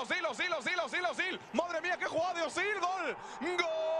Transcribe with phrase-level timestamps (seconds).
[0.00, 1.40] Osil, Osil, Osil, Osil, Osil.
[1.52, 2.80] Madre mía, qué jugada de Osil.
[2.80, 3.16] Gol.
[3.58, 3.99] Gol.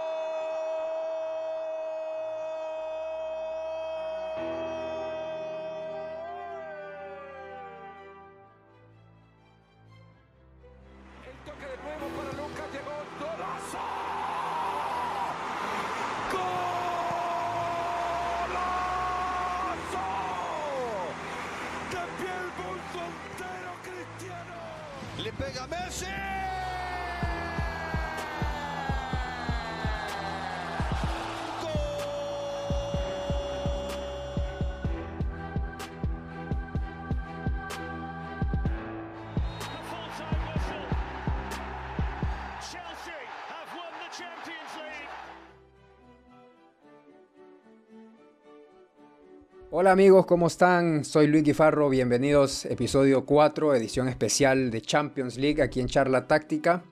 [49.80, 51.06] Hola amigos, ¿cómo están?
[51.06, 56.82] Soy Luis Guifarro, bienvenidos episodio 4, edición especial de Champions League aquí en Charla Táctica.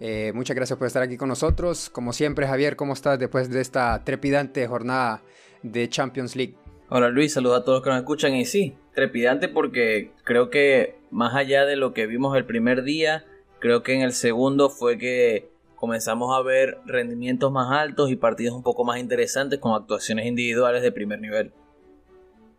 [0.00, 1.88] Eh, muchas gracias por estar aquí con nosotros.
[1.88, 5.22] Como siempre, Javier, ¿cómo estás después de esta trepidante jornada
[5.62, 6.56] de Champions League?
[6.90, 11.34] Hola Luis, saludos a todos que nos escuchan y sí, trepidante porque creo que más
[11.34, 13.24] allá de lo que vimos el primer día,
[13.60, 18.54] creo que en el segundo fue que comenzamos a ver rendimientos más altos y partidos
[18.54, 21.54] un poco más interesantes con actuaciones individuales de primer nivel.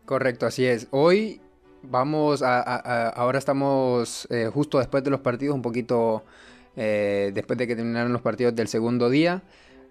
[0.08, 0.88] Correcto, así es.
[0.90, 1.38] Hoy
[1.82, 2.62] vamos a,
[3.10, 6.24] ahora estamos eh, justo después de los partidos, un poquito
[6.76, 9.42] eh, después de que terminaron los partidos del segundo día.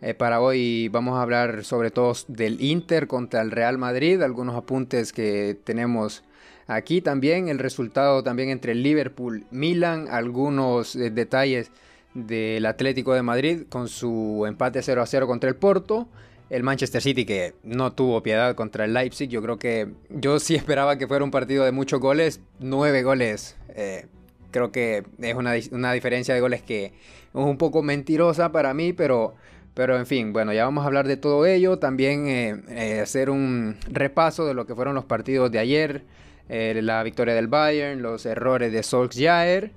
[0.02, 4.56] Eh, para hoy vamos a hablar sobre todo del Inter contra el Real Madrid, algunos
[4.56, 6.24] apuntes que tenemos
[6.66, 11.70] aquí también, el resultado también entre Liverpool, Milan, algunos detalles
[12.16, 16.08] del Atlético de Madrid con su empate 0 a 0 contra el Porto
[16.50, 19.30] el Manchester City que no tuvo piedad contra el Leipzig.
[19.30, 23.58] Yo creo que yo sí esperaba que fuera un partido de muchos goles, nueve goles.
[23.76, 24.08] Eh,
[24.52, 26.94] creo que es una, diferencia de goles que es
[27.34, 29.36] un poco mentirosa para mí, pero,
[29.74, 31.80] pero en fin, bueno, ya vamos a hablar de todo ello.
[31.80, 36.04] También eh, eh, hacer un repaso de lo que fueron los partidos de ayer,
[36.50, 39.74] la victoria del Bayern, los errores de Solskjaer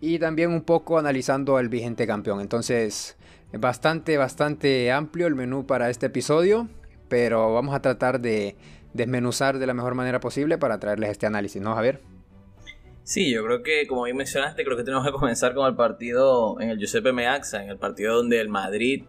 [0.00, 2.40] y también un poco analizando al vigente campeón.
[2.40, 3.16] Entonces,
[3.58, 6.68] bastante, bastante amplio el menú para este episodio,
[7.08, 8.56] pero vamos a tratar de
[8.92, 12.00] desmenuzar de la mejor manera posible para traerles este análisis, ¿no, Javier?
[13.02, 16.58] Sí, yo creo que, como bien mencionaste, creo que tenemos que comenzar con el partido
[16.60, 19.04] en el Giuseppe Meazza, en el partido donde el Madrid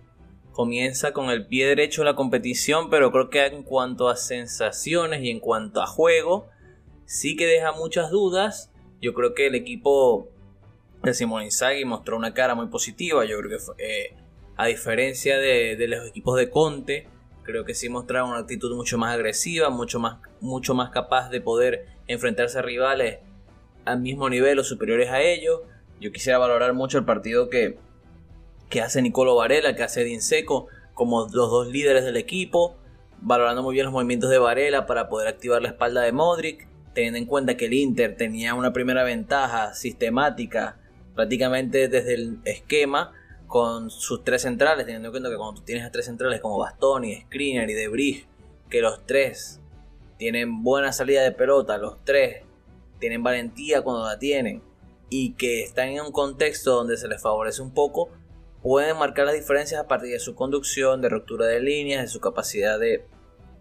[0.51, 5.21] comienza con el pie derecho de la competición, pero creo que en cuanto a sensaciones
[5.21, 6.49] y en cuanto a juego,
[7.05, 8.71] sí que deja muchas dudas.
[9.01, 10.29] Yo creo que el equipo
[11.03, 13.25] de Simón Inzaghi mostró una cara muy positiva.
[13.25, 14.15] Yo creo que fue, eh,
[14.57, 17.07] a diferencia de, los equipos de Conte,
[17.43, 21.41] creo que sí mostraron una actitud mucho más agresiva, mucho más, mucho más capaz de
[21.41, 23.19] poder enfrentarse a rivales
[23.83, 25.61] al mismo nivel o superiores a ellos.
[25.99, 27.77] Yo quisiera valorar mucho el partido que,
[28.69, 32.77] que hace Nicolo Varela, que hace Edin Seco, como los dos líderes del equipo,
[33.21, 37.19] valorando muy bien los movimientos de Varela para poder activar la espalda de Modric, teniendo
[37.19, 40.77] en cuenta que el Inter tenía una primera ventaja sistemática
[41.13, 43.13] prácticamente desde el esquema
[43.55, 46.57] con sus tres centrales, teniendo en cuenta que cuando tú tienes a tres centrales como
[46.57, 48.25] Bastoni, Screener y Debris,
[48.69, 49.61] que los tres
[50.17, 52.43] tienen buena salida de pelota, los tres
[52.99, 54.61] tienen valentía cuando la tienen
[55.09, 58.09] y que están en un contexto donde se les favorece un poco,
[58.61, 62.19] pueden marcar las diferencias a partir de su conducción, de ruptura de líneas, de su
[62.19, 63.05] capacidad de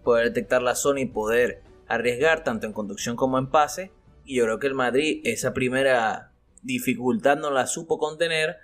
[0.02, 3.92] poder detectar la zona y poder arriesgar tanto en conducción como en pase.
[4.24, 6.32] Y yo creo que el Madrid esa primera
[6.64, 8.56] dificultad no la supo contener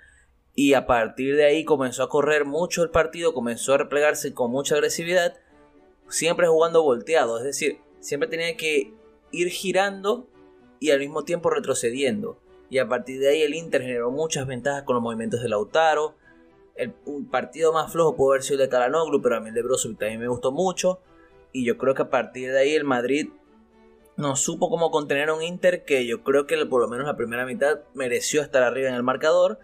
[0.53, 4.51] y a partir de ahí comenzó a correr mucho el partido, comenzó a replegarse con
[4.51, 5.37] mucha agresividad,
[6.09, 8.93] siempre jugando volteado, es decir, siempre tenía que
[9.31, 10.27] ir girando
[10.79, 12.37] y al mismo tiempo retrocediendo.
[12.69, 16.15] Y a partir de ahí el Inter generó muchas ventajas con los movimientos de Lautaro.
[16.75, 16.93] El,
[17.29, 19.99] partido más flojo pudo haber sido el de Kalanoglu, pero a mí el de Brozovic
[19.99, 21.01] también me gustó mucho.
[21.51, 23.29] Y yo creo que a partir de ahí el Madrid
[24.15, 27.17] no supo cómo contener a un Inter que yo creo que por lo menos la
[27.17, 29.59] primera mitad mereció estar arriba en el marcador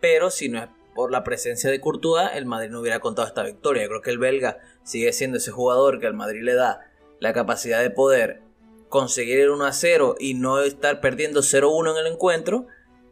[0.00, 3.42] pero si no es por la presencia de Courtois, el Madrid no hubiera contado esta
[3.42, 3.84] victoria.
[3.84, 6.90] Yo creo que el belga sigue siendo ese jugador que al Madrid le da
[7.20, 8.42] la capacidad de poder
[8.88, 12.66] conseguir el 1 a 0 y no estar perdiendo 0-1 en el encuentro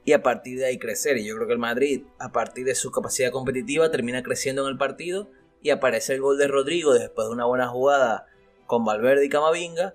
[0.04, 1.16] y a partir de ahí crecer.
[1.18, 4.68] Y yo creo que el Madrid, a partir de su capacidad competitiva, termina creciendo en
[4.68, 5.30] el partido
[5.62, 8.26] y aparece el gol de Rodrigo después de una buena jugada
[8.66, 9.94] con Valverde y Camavinga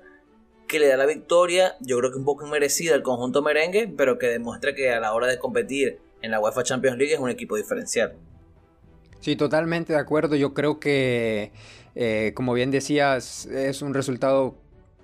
[0.71, 4.17] que le da la victoria, yo creo que un poco inmerecida al conjunto merengue, pero
[4.17, 7.29] que demuestra que a la hora de competir en la UEFA Champions League es un
[7.29, 8.13] equipo diferencial.
[9.19, 10.35] Sí, totalmente de acuerdo.
[10.35, 11.51] Yo creo que,
[11.95, 14.55] eh, como bien decías, es un resultado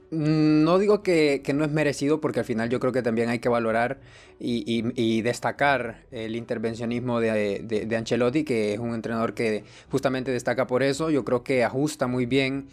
[0.09, 3.39] Mm, no digo que, no es merecido porque al final yo creo que también hay
[3.39, 3.99] que valorar
[4.39, 11.09] y, destacar el intervencionismo de, Ancelotti, que es un entrenador que justamente destaca por eso.
[11.09, 12.67] Yo creo que ajusta muy bien.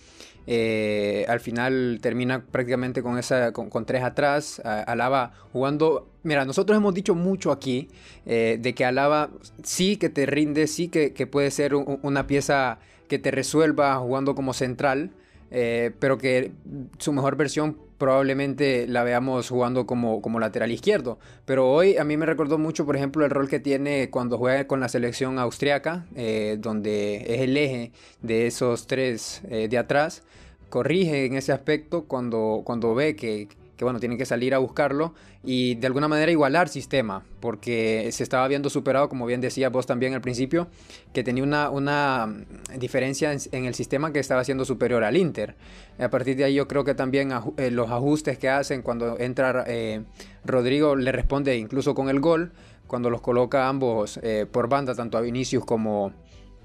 [0.46, 4.60] Eh, al final termina prácticamente con, esa, con, tres atrás.
[4.64, 6.08] Alaba jugando.
[6.22, 7.88] Mira, nosotros hemos dicho mucho aquí
[8.26, 9.30] eh, de que Alaba
[9.62, 14.54] sí que te rinde, sí que, puede ser una pieza que te resuelva jugando como
[14.54, 15.10] central.
[15.56, 16.50] Eh, pero que
[16.98, 21.20] su mejor versión probablemente la veamos jugando como, como lateral izquierdo.
[21.44, 24.66] Pero hoy a mí me recordó mucho, por ejemplo, el rol que tiene cuando juega
[24.66, 30.24] con la selección austriaca, eh, donde es el eje de esos tres eh, de atrás.
[30.70, 35.14] Corrige en ese aspecto cuando, cuando ve que, que bueno, tienen que salir a buscarlo
[35.42, 39.86] y de alguna manera igualar sistema, porque se estaba viendo superado, como bien decía vos
[39.86, 40.68] también al principio,
[41.12, 45.56] que tenía una, una mm, diferencia en, el sistema que estaba siendo superior al Inter.
[45.98, 49.64] A partir de ahí yo creo que también eh, los ajustes que hacen cuando entra
[49.66, 50.04] eh,
[50.44, 52.52] Rodrigo le responde incluso con el gol,
[52.86, 56.12] cuando los coloca ambos eh, por banda, tanto a Vinicius como,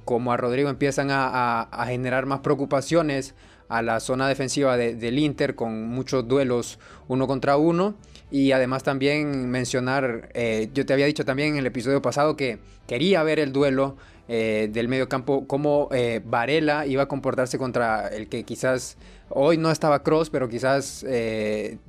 [0.06, 3.34] como a Rodrigo, empiezan a, a generar más preocupaciones
[3.70, 7.96] a la zona defensiva del Inter con muchos duelos uno contra uno.
[8.32, 12.60] Y además también mencionar, eh, yo te había dicho también en el episodio pasado que
[12.88, 13.96] quería ver el duelo
[14.28, 18.98] eh, del medio campo, cómo eh, Varela iba a comportarse contra el que quizás
[19.30, 21.06] hoy no estaba Cross, pero quizás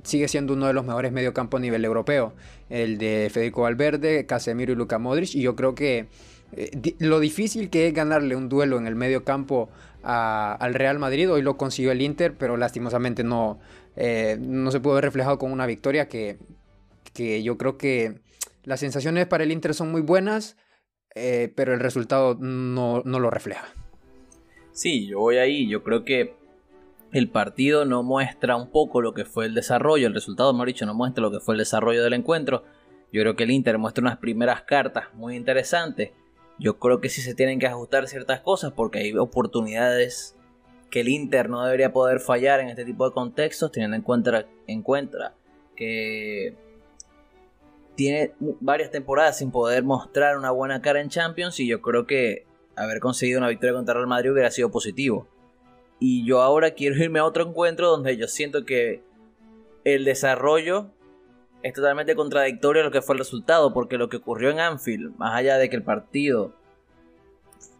[0.03, 2.33] sigue siendo uno de los mejores mediocampo a nivel europeo,
[2.69, 5.35] el de Federico Valverde, Casemiro y Luka Modric.
[5.35, 6.07] Y yo creo que
[6.99, 9.69] lo difícil que es ganarle un duelo en el medio campo
[10.03, 11.31] al Real Madrid.
[11.31, 13.59] Hoy lo consiguió el Inter, pero lastimosamente no,
[13.95, 16.39] eh, no se pudo ver reflejado con una victoria que,
[17.13, 18.19] que, yo creo que
[18.63, 20.57] las sensaciones para el Inter son muy buenas,
[21.15, 23.65] eh, pero el resultado no, no, lo refleja.
[24.71, 25.67] Sí, yo voy ahí.
[25.67, 26.35] Yo creo que
[27.11, 30.85] el partido no muestra un poco lo que fue el desarrollo, el resultado, mejor dicho,
[30.85, 32.63] no muestra lo que fue el desarrollo del encuentro.
[33.11, 36.11] Yo creo que el Inter muestra unas primeras cartas muy interesantes
[36.61, 40.35] yo creo que sí se tienen que ajustar ciertas cosas porque hay oportunidades
[40.91, 44.45] que el Inter no debería poder fallar en este tipo de contextos, teniendo en cuenta,
[44.67, 45.33] en cuenta
[45.75, 46.55] que
[47.95, 52.45] tiene varias temporadas sin poder mostrar una buena cara en Champions y yo creo que
[52.75, 55.27] haber conseguido una victoria contra Real Madrid hubiera sido positivo.
[55.99, 59.01] Y yo ahora quiero irme a otro encuentro donde yo siento que
[59.83, 60.91] el desarrollo
[61.63, 65.15] es totalmente contradictorio a lo que fue el resultado, porque lo que ocurrió en Anfield,
[65.17, 66.53] más allá de que el partido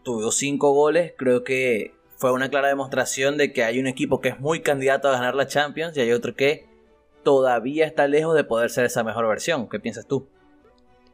[0.04, 4.30] tuvo cinco goles, creo que fue una clara demostración de que hay un equipo que
[4.30, 6.68] es muy candidato a ganar la Champions y hay otro que
[7.24, 9.68] todavía está lejos de poder ser esa mejor versión.
[9.70, 10.28] ¿Qué piensas tú?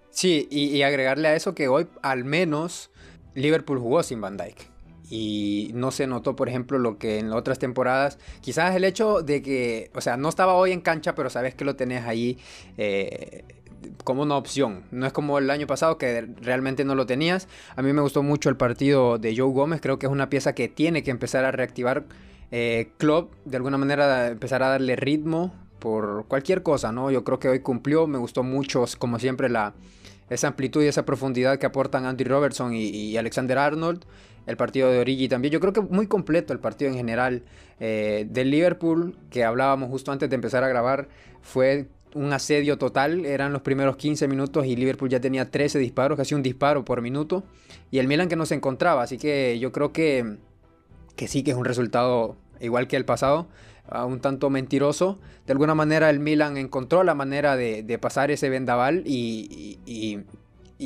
[0.09, 2.91] Sí, y, y agregarle a eso que hoy al menos
[3.35, 4.76] Liverpool jugó sin Van Dyke
[5.09, 9.41] y no se notó, por ejemplo, lo que en otras temporadas, quizás el hecho de
[9.41, 12.37] que, o sea, no estaba hoy en cancha, pero sabes que lo tenés ahí
[12.77, 13.45] eh,
[14.03, 14.83] como una opción.
[14.91, 17.47] No es como el año pasado que realmente no lo tenías.
[17.75, 20.53] A mí me gustó mucho el partido de Joe Gómez, creo que es una pieza
[20.53, 22.05] que tiene que empezar a reactivar
[22.51, 27.11] eh, Club, de alguna manera empezar a darle ritmo por cualquier cosa, ¿no?
[27.11, 29.73] Yo creo que hoy cumplió, me gustó mucho, como siempre, la,
[30.29, 34.05] esa amplitud y esa profundidad que aportan Andy Robertson y Alexander Arnold
[34.47, 35.51] el partido de Origi también.
[35.51, 37.43] Yo creo que muy completo el partido en general
[37.79, 41.09] eh, del Liverpool, que hablábamos justo antes de empezar a grabar,
[41.41, 46.17] fue un asedio total, eran los primeros 15 minutos y Liverpool ya tenía 13 disparos,
[46.17, 47.43] casi un disparo por minuto,
[47.91, 50.37] y el Milan que no se encontraba, así que yo creo que,
[51.15, 53.47] que sí que es un resultado igual que el pasado,
[54.05, 55.19] un tanto mentiroso.
[55.45, 60.19] De alguna manera el Milan encontró la manera de, pasar ese vendaval y, y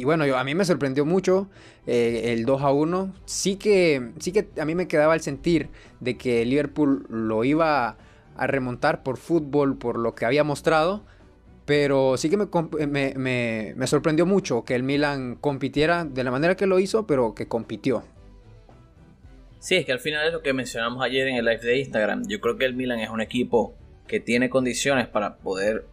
[0.05, 1.49] bueno, yo, a mí me sorprendió mucho
[1.85, 3.13] eh, el 2 a 1.
[3.25, 5.69] Sí que, sí que a mí me quedaba el sentir
[5.99, 7.97] de que Liverpool lo iba
[8.37, 11.03] a remontar por fútbol, por lo que había mostrado.
[11.65, 16.67] Pero sí que me, me, sorprendió mucho que el Milan compitiera de la manera que
[16.67, 18.03] lo hizo, pero que compitió.
[19.59, 22.27] Sí, es que al final es lo que mencionamos ayer en el live de Instagram.
[22.27, 23.75] Yo creo que el Milan es un equipo
[24.07, 25.85] que tiene condiciones para poder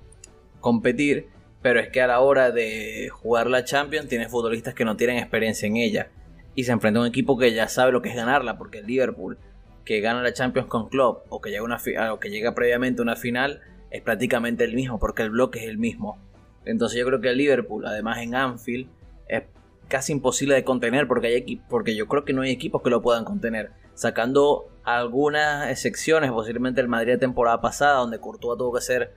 [0.61, 1.28] competir
[1.62, 5.19] pero es que a la hora de jugar la Champions tiene futbolistas que no tienen
[5.19, 6.09] experiencia en ella
[6.55, 8.87] y se enfrenta a un equipo que ya sabe lo que es ganarla, porque el
[8.87, 9.38] Liverpool
[9.85, 13.61] que gana la Champions con Klopp o que llega, que llega previamente a una final
[13.91, 16.19] es prácticamente el mismo, porque el bloque es el mismo.
[16.65, 18.88] Entonces yo creo que el Liverpool, además en Anfield,
[19.29, 19.45] es
[19.88, 23.00] casi imposible de contener porque, hay porque yo creo que no hay equipos que lo
[23.00, 23.71] puedan contener.
[23.95, 29.12] Sacando algunas excepciones, posiblemente el Madrid de temporada pasada, donde Courtois tuvo que ser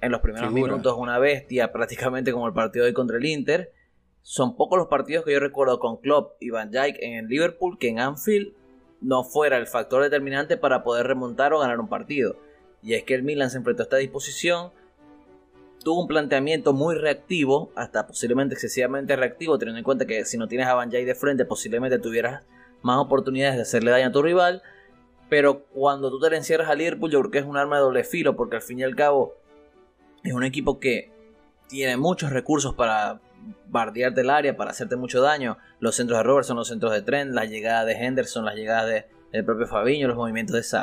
[0.00, 3.72] en los primeros minutos una bestia, prácticamente como el partido de hoy contra el Inter.
[4.22, 7.78] Son pocos los partidos que yo recuerdo con Klopp y Van Dijk en el Liverpool
[7.78, 8.52] que en Anfield
[9.00, 12.36] no fuera el factor determinante para poder remontar o ganar un partido.
[12.82, 14.70] Y es que el Milan se enfrentó a esta disposición,
[15.82, 20.48] tuvo un planteamiento muy reactivo, hasta posiblemente excesivamente reactivo, teniendo en cuenta que si no
[20.48, 22.44] tienes a Banjay de frente, posiblemente tuvieras
[22.82, 24.62] más oportunidades de hacerle daño a tu rival.
[25.28, 27.82] Pero cuando tú te le encierras a Liverpool, yo creo que es un arma de
[27.82, 29.34] doble filo, porque al fin y al cabo
[30.22, 31.10] es un equipo que
[31.68, 33.20] tiene muchos recursos para
[33.68, 35.58] bardearte el área, para hacerte mucho daño.
[35.80, 39.06] Los centros de Robertson, los centros de Trent, la llegada de Henderson, las llegadas de,
[39.32, 40.78] del propio Fabiño, los movimientos de,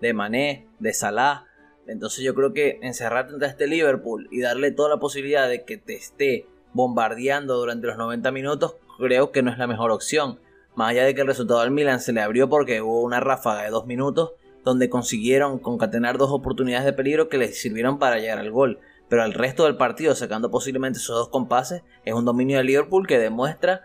[0.00, 1.46] de Mané, de Salah.
[1.86, 5.76] Entonces yo creo que encerrarte ante este Liverpool y darle toda la posibilidad de que
[5.76, 10.38] te esté bombardeando durante los 90 minutos, creo que no es la mejor opción.
[10.76, 13.62] Más allá de que el resultado del Milan se le abrió porque hubo una ráfaga
[13.62, 14.32] de dos minutos
[14.64, 18.80] donde consiguieron concatenar dos oportunidades de peligro que les sirvieron para llegar al gol.
[19.08, 23.06] Pero el resto del partido, sacando posiblemente esos dos compases, es un dominio de Liverpool
[23.06, 23.82] que demuestra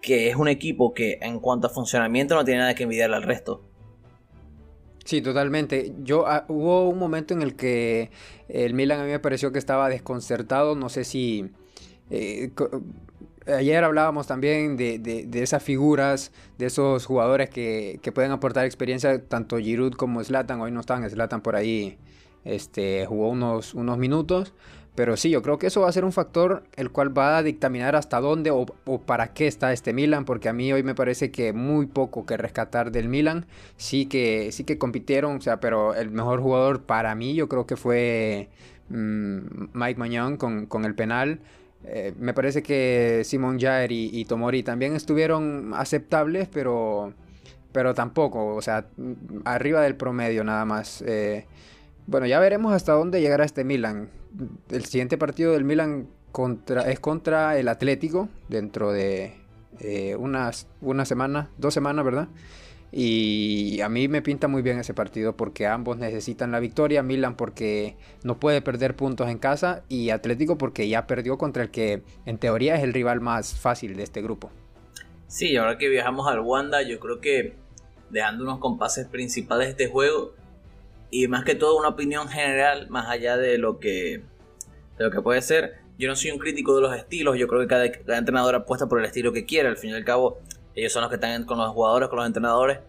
[0.00, 3.22] que es un equipo que en cuanto a funcionamiento no tiene nada que envidiarle al
[3.22, 3.62] resto.
[5.04, 5.94] Sí, totalmente.
[6.02, 8.10] Yo ah, hubo un momento en el que
[8.48, 10.74] el Milan a mí me pareció que estaba desconcertado.
[10.74, 11.52] No sé si
[12.10, 12.50] eh,
[13.46, 19.94] ayer hablábamos también de, esas figuras, de esos jugadores que, pueden aportar experiencia, tanto Giroud
[19.94, 20.60] como Zlatan.
[20.60, 21.98] Hoy no están, Zlatan por ahí
[22.44, 24.52] este, jugó unos, unos minutos.
[24.94, 27.42] Pero sí, yo creo que eso va a ser un factor el cual va a
[27.42, 28.66] dictaminar hasta dónde o,
[29.04, 32.36] para qué está este Milan, porque a mí hoy me parece que muy poco que
[32.36, 33.46] rescatar del Milan.
[33.76, 37.66] Sí que, sí que compitieron, o sea, pero el mejor jugador para mí yo creo
[37.66, 38.50] que fue
[38.88, 39.38] mm,
[39.72, 41.40] Mike Mañón con, con, el penal.
[41.86, 47.12] Eh, me parece que Simon Jair y, Tomori también estuvieron aceptables, pero,
[47.72, 48.86] pero tampoco, o sea,
[49.44, 51.02] arriba del promedio nada más.
[51.06, 51.46] Eh,
[52.06, 54.08] bueno, ya veremos hasta dónde llegará este Milan
[54.70, 59.34] el siguiente partido del Milan contra, es contra el Atlético dentro de
[59.80, 62.28] eh, unas, una semana, dos semanas, ¿verdad?
[62.96, 67.02] Y a mí me pinta muy bien ese partido porque ambos necesitan la victoria.
[67.02, 71.70] Milan porque no puede perder puntos en casa y Atlético porque ya perdió contra el
[71.72, 74.52] que en teoría es el rival más fácil de este grupo.
[75.26, 77.54] Sí, ahora que viajamos al Wanda, yo creo que
[78.10, 80.34] dejando unos compases principales de este juego,
[81.10, 84.22] y más que todo una opinión general, más allá de lo que,
[84.98, 85.74] de lo que puede ser.
[85.98, 88.98] Yo no soy un crítico de los estilos, yo creo que cada, entrenador apuesta por
[88.98, 90.38] el estilo que quiera, al fin y al cabo
[90.74, 92.80] ellos son los que están con los jugadores, con los entrenadores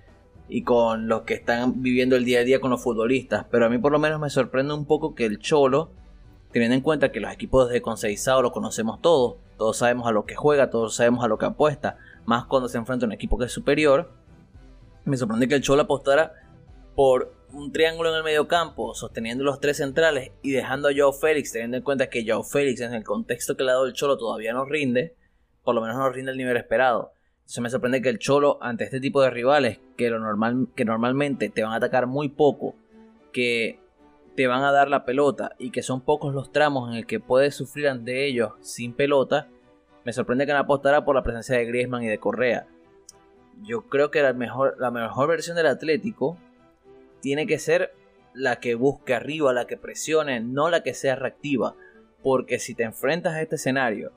[0.47, 3.45] y con los que están viviendo el día a día con los futbolistas.
[3.49, 5.91] Pero a mí por lo menos me sorprende un poco que el Cholo,
[6.51, 10.25] teniendo en cuenta que los equipos de Conceizado lo conocemos todos, todos sabemos a lo
[10.25, 13.37] que juega, todos sabemos a lo que apuesta, más cuando se enfrenta a un equipo
[13.37, 14.11] que es superior,
[15.05, 16.33] me sorprende que el Cholo apostara
[16.95, 21.13] por un triángulo en el medio campo, sosteniendo los tres centrales y dejando a Joe
[21.13, 23.93] Félix, teniendo en cuenta que Joe Félix en el contexto que le ha dado el
[23.93, 25.15] Cholo todavía no rinde,
[25.63, 27.14] por lo menos no rinde el nivel esperado.
[27.45, 30.83] Entonces me sorprende que el Cholo, ante este tipo de rivales, que, lo normal, que
[30.83, 32.73] normalmente te van a atacar muy poco,
[33.31, 33.79] que
[34.35, 37.19] te van a dar la pelota y que son pocos los tramos en el que
[37.19, 39.47] puedes sufrir ante ellos sin pelota,
[40.03, 42.65] me sorprende que no apostara por la presencia de Griezmann y de Correa.
[43.61, 46.39] Yo creo que la mejor, la mejor versión del Atlético
[47.21, 47.93] tiene que ser
[48.33, 51.75] la que busque arriba, la que presione, no la que sea reactiva.
[52.23, 54.11] Porque si te enfrentas a este escenario,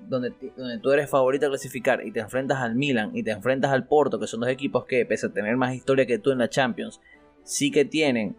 [0.00, 3.72] donde, donde tú eres favorito a clasificar, y te enfrentas al Milan y te enfrentas
[3.72, 6.38] al Porto, que son dos equipos que, pese a tener más historia que tú en
[6.38, 7.00] la Champions,
[7.42, 8.36] sí que tienen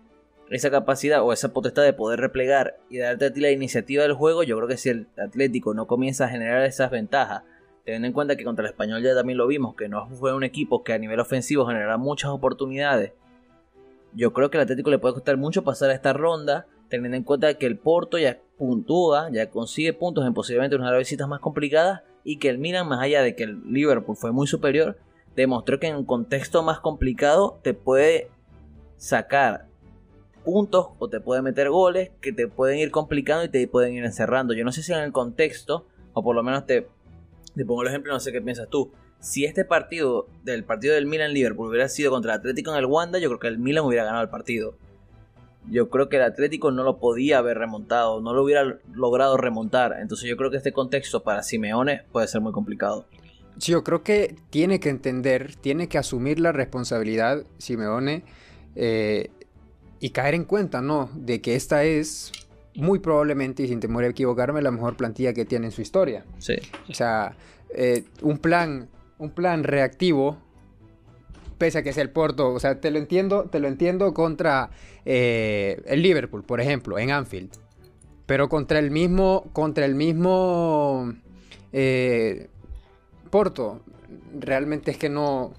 [0.50, 4.14] esa capacidad o esa potestad de poder replegar y darte a ti la iniciativa del
[4.14, 7.44] juego, yo creo que si el Atlético no comienza a generar esas ventajas,
[7.84, 10.44] teniendo en cuenta que contra el Español ya también lo vimos, que no fue un
[10.44, 13.14] equipo que a nivel ofensivo generara muchas oportunidades
[14.16, 17.24] yo creo que el Atlético le puede costar mucho pasar a esta ronda, teniendo en
[17.24, 21.28] cuenta que el Porto ya puntúa, ya consigue puntos en posiblemente una de las visitas
[21.28, 24.98] más complicadas y que el Milan, más allá de que el Liverpool fue muy superior,
[25.36, 28.30] demostró que en un contexto más complicado te puede
[28.98, 29.68] sacar
[30.44, 34.06] puntos o te puede meter goles que te pueden ir complicando y te pueden ir
[34.06, 34.54] encerrando.
[34.54, 36.88] Yo no sé si en el contexto, o por lo menos te,
[37.56, 38.92] te pongo el ejemplo, no sé qué piensas tú
[39.26, 43.18] si este partido del partido del Milan-Liverpool hubiera sido contra el Atlético en el Wanda,
[43.18, 44.76] yo creo que el Milan hubiera ganado el partido.
[45.70, 49.98] Yo creo que el Atlético no lo podía haber remontado, no lo hubiera logrado remontar.
[50.00, 53.08] Entonces yo creo que este contexto para Simeone puede ser muy complicado.
[53.58, 58.24] Sí, yo creo que tiene que entender, tiene que asumir la responsabilidad Simeone
[58.76, 59.32] eh,
[60.00, 61.10] y caer en cuenta, ¿no?
[61.16, 62.32] De que esta es
[62.76, 66.26] muy probablemente, y sin temor a equivocarme, la mejor plantilla que tiene en su historia.
[66.40, 66.56] Sí.
[66.90, 67.38] O sea,
[67.74, 70.38] eh, un plan un plan reactivo,
[71.58, 74.70] pese a que es el Porto, o sea, te lo entiendo, te lo entiendo contra
[75.06, 77.52] eh, el Liverpool, por ejemplo, en Anfield.
[78.26, 81.14] Pero contra el mismo, contra el mismo
[81.74, 82.48] eh,
[83.30, 83.82] Porto,
[84.40, 85.54] realmente es que no.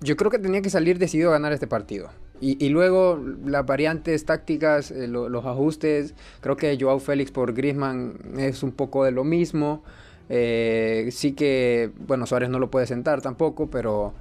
[0.00, 2.10] Yo creo que tenía que salir decidido a ganar este partido.
[2.44, 8.64] Y, luego las variantes tácticas, eh, los ajustes, creo que Joao Félix por Griezmann es
[8.64, 9.84] un poco de lo mismo.
[10.28, 14.14] Eh, sí que, bueno, Suárez no lo puede sentar tampoco, pero,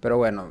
[0.00, 0.48] pero bueno,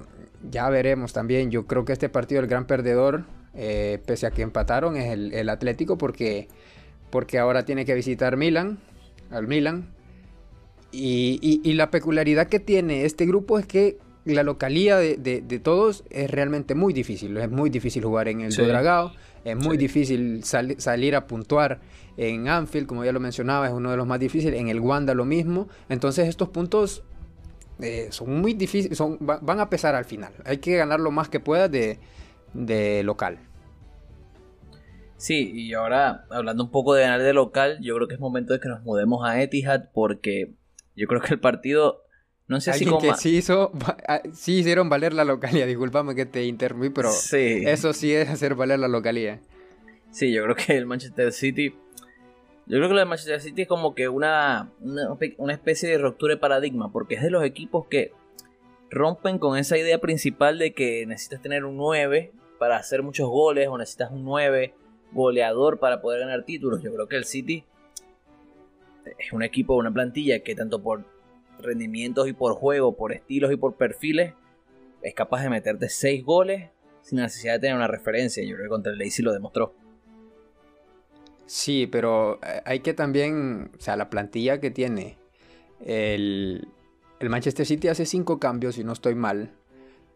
[0.49, 1.51] ya veremos también.
[1.51, 3.23] Yo creo que este partido, el gran perdedor,
[3.53, 6.47] eh, pese a que empataron, es el, Atlético porque,
[7.09, 8.79] porque ahora tiene que visitar Milan,
[9.31, 9.89] al Milan.
[10.91, 16.75] Y, la peculiaridad que tiene este grupo es que la localía de, todos es realmente
[16.75, 17.37] muy difícil.
[17.37, 18.61] Es muy difícil jugar en el sí.
[19.43, 21.79] es muy difícil salir a puntuar
[22.17, 24.59] en Anfield, como ya lo mencionaba, es uno de los más difíciles.
[24.59, 25.67] En el Wanda lo mismo.
[25.87, 27.03] Entonces estos puntos
[27.81, 30.33] eh, son muy difíciles, son, van a pesar al final.
[30.45, 31.99] Hay que ganar lo más que pueda de,
[32.53, 33.39] de local.
[35.17, 38.53] Sí, y ahora hablando un poco de ganar de local, yo creo que es momento
[38.53, 40.53] de que nos mudemos a Etihad porque
[40.95, 42.03] yo creo que el partido
[42.47, 42.99] no sé si como...
[43.01, 43.71] que sí hizo,
[44.07, 48.55] ah, sí hicieron valer la localidad, discúlpame que te interrumpí, pero eso sí es hacer
[48.55, 49.39] valer la localidad.
[50.11, 51.75] Sí, yo creo que el Manchester City,
[52.67, 54.69] yo creo que lo de Manchester City es como que una,
[55.37, 58.11] una, especie de ruptura de paradigma, porque es de los equipos que
[58.89, 63.69] rompen con esa idea principal de que necesitas tener un 9 para hacer muchos goles
[63.69, 64.73] o necesitas un 9
[65.13, 66.81] goleador para poder ganar títulos.
[66.83, 67.63] Yo creo que el City
[69.17, 71.05] es un equipo, una plantilla que tanto por
[71.59, 74.33] rendimientos y por juego, por estilos y por perfiles,
[75.01, 76.69] es capaz de meterte 6 goles
[77.01, 78.43] sin necesidad de tener una referencia.
[78.43, 79.73] Yo creo que contra el Leipzig lo demostró.
[81.47, 85.17] Sí, pero eh, hay que también, o sea, la plantilla que tiene
[85.83, 86.67] el,
[87.19, 89.51] el Manchester City hace 5 cambios, y no estoy mal.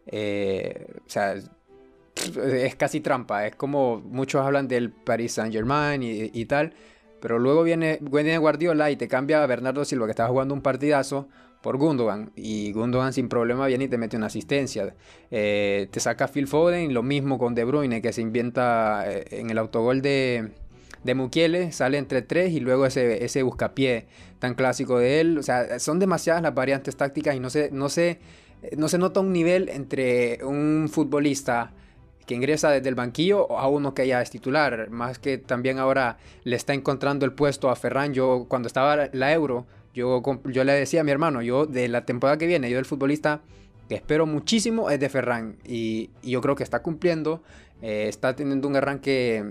[0.06, 3.46] Eh, o sea, es casi trampa.
[3.46, 6.74] Es como muchos hablan del Paris Saint Germain y, tal.
[7.20, 10.62] Pero luego viene, viene Guardiola y te cambia a Bernardo Silva, que estaba jugando un
[10.62, 11.28] partidazo,
[11.62, 12.32] por Gundogan.
[12.36, 14.94] Y Gundogan sin problema viene y te mete una asistencia.
[15.30, 19.50] Eh, te saca Phil Foden, lo mismo con De Bruyne, que se inventa eh, en
[19.50, 20.50] el autogol de,
[21.04, 24.06] de Mukiele, sale entre tres y luego ese, ese buscapié
[24.38, 25.38] tan clásico de él.
[25.38, 28.18] O sea, son demasiadas las variantes tácticas y no se, no se,
[28.76, 31.72] no se nota un nivel entre un futbolista
[32.26, 34.90] que ingresa desde el banquillo a uno que ya es titular.
[34.90, 38.14] Más que también ahora le está encontrando el puesto a Ferran.
[38.14, 42.04] Yo cuando estaba la Euro, yo, yo le decía a mi hermano, yo de la
[42.04, 43.42] temporada que viene, yo del futbolista
[43.88, 45.56] que espero muchísimo es de Ferran.
[45.64, 47.42] Y, yo creo que está cumpliendo.
[47.82, 49.44] Eh, está teniendo un arranque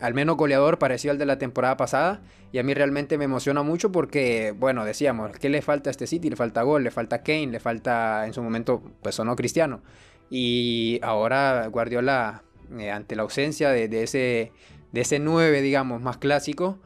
[0.00, 2.20] al menos goleador parecido al de la temporada pasada.
[2.52, 6.06] Y a mí realmente me emociona mucho porque, bueno, decíamos, ¿qué le falta a este
[6.06, 6.30] City?
[6.30, 9.82] Le falta gol, le falta Kane, le falta en su momento, pues o no Cristiano.
[10.30, 12.42] Y ahora Guardiola,
[12.78, 14.52] eh, ante la ausencia de, ese,
[14.92, 16.78] de ese 9, digamos, más clásico,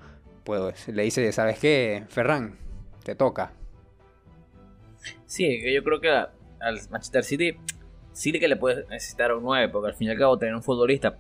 [0.45, 2.05] pues le dice, ¿sabes qué?
[2.09, 2.59] Ferran,
[3.05, 3.53] te toca.
[5.27, 7.57] Sí, yo creo que al Manchester City
[8.13, 10.63] sí que le puedes necesitar un 9, porque al fin y al cabo tener un
[10.63, 11.19] futbolista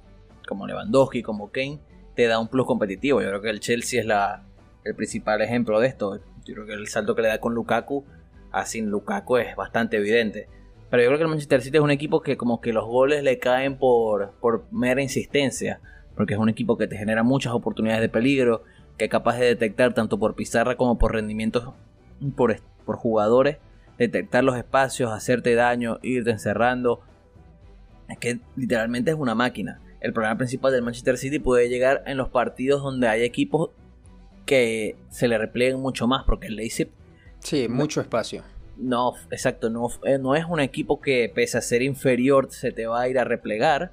[0.53, 1.81] como Lewandowski, como Kane,
[2.15, 3.23] te da un plus competitivo.
[3.23, 4.45] Yo creo que el Chelsea es la,
[4.85, 6.21] el principal ejemplo de esto.
[6.45, 8.05] Yo creo que el salto que le da con Lukaku
[8.51, 10.49] a sin Lukaku es bastante evidente.
[10.91, 13.23] Pero yo creo que el Manchester City es un equipo que como que los goles
[13.23, 15.81] le caen por, por mera insistencia.
[16.15, 18.65] Porque es un equipo que te genera muchas oportunidades de peligro,
[18.99, 21.73] que es capaz de detectar tanto por pizarra como por rendimientos
[22.37, 23.57] por, por jugadores,
[23.97, 27.01] detectar los espacios, hacerte daño, irte encerrando.
[28.09, 29.81] Es que literalmente es una máquina.
[30.03, 33.71] El problema principal del Manchester City puede llegar en los partidos donde hay equipos
[34.47, 36.91] que se le replieguen mucho más, porque el Leipzig...
[37.39, 38.43] Sí, mucho espacio.
[38.77, 42.87] No, exacto, no, eh, no es un equipo que pese a ser inferior se te
[42.87, 43.93] va a ir a replegar,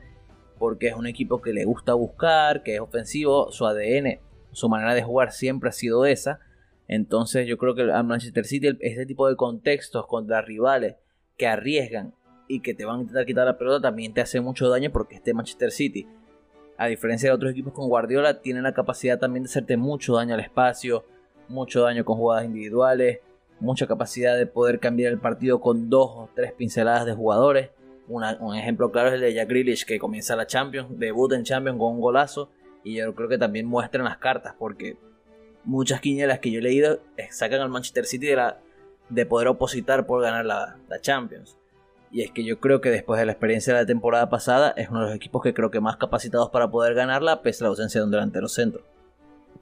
[0.57, 4.17] porque es un equipo que le gusta buscar, que es ofensivo, su ADN,
[4.51, 6.39] su manera de jugar siempre ha sido esa.
[6.87, 10.95] Entonces yo creo que a Manchester City este tipo de contextos contra rivales
[11.37, 12.15] que arriesgan
[12.49, 15.15] y que te van a intentar quitar la pelota también te hace mucho daño porque
[15.15, 16.07] este Manchester City,
[16.77, 20.33] a diferencia de otros equipos con Guardiola, tiene la capacidad también de hacerte mucho daño
[20.33, 21.05] al espacio,
[21.47, 23.19] mucho daño con jugadas individuales,
[23.59, 27.69] mucha capacidad de poder cambiar el partido con dos o tres pinceladas de jugadores.
[28.07, 31.77] un ejemplo claro es el de Jack Grealish que comienza la Champions, debuta en Champions
[31.77, 32.49] con un golazo
[32.83, 34.97] y yo creo que también muestran las cartas porque
[35.65, 38.33] muchas quinielas que yo he leído sacan al Manchester City
[39.09, 41.58] de, poder opositar por ganar la Champions.
[42.11, 44.89] Y es que yo creo que después de la experiencia de la temporada pasada es
[44.89, 47.69] uno de los equipos que creo que más capacitados para poder ganarla pese a la
[47.69, 48.81] ausencia de un delantero centro.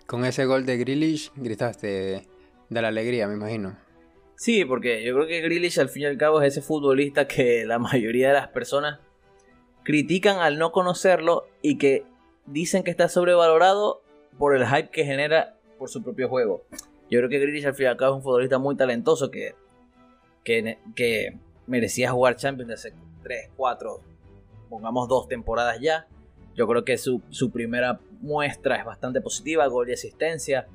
[0.05, 2.25] Con ese gol de Grealish gritaste
[2.69, 3.77] de la alegría, me imagino.
[4.35, 7.65] Sí, porque yo creo que Grealish al fin y al cabo es ese futbolista que
[7.65, 8.99] la mayoría de las personas
[9.83, 12.05] critican al no conocerlo y que
[12.45, 14.03] dicen que está sobrevalorado
[14.37, 16.63] por el hype que genera por su propio juego.
[17.09, 19.55] Yo creo que Grealish al fin y al cabo es un futbolista muy talentoso que,
[20.43, 24.01] que, que merecía jugar Champions de hace 3, 4,
[24.69, 26.07] pongamos dos temporadas ya.
[26.55, 30.67] Yo creo que su, su primera muestra es bastante positiva, gol y asistencia.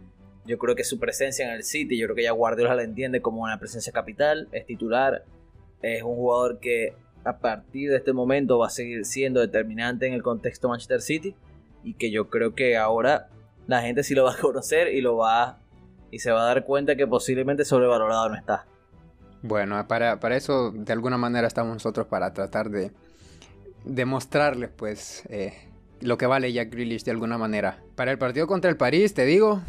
[0.44, 3.20] Yo creo que su presencia en el City, yo creo que ya Guardiola la entiende
[3.20, 5.24] como una presencia capital, es titular,
[5.83, 10.14] es un jugador que a partir de este momento va a seguir siendo determinante en
[10.14, 11.35] el contexto Manchester City
[11.85, 13.28] y que yo creo que ahora
[13.66, 15.59] la gente sí lo va a conocer y lo va
[16.11, 18.66] y se va a dar cuenta que posiblemente sobrevalorado no está.
[19.42, 22.92] Bueno, para, para eso de alguna manera estamos nosotros para tratar de
[23.85, 25.55] demostrarles pues eh,
[26.00, 27.83] lo que vale Jack Grealish de alguna manera.
[27.96, 29.61] Para el partido contra el París, te digo,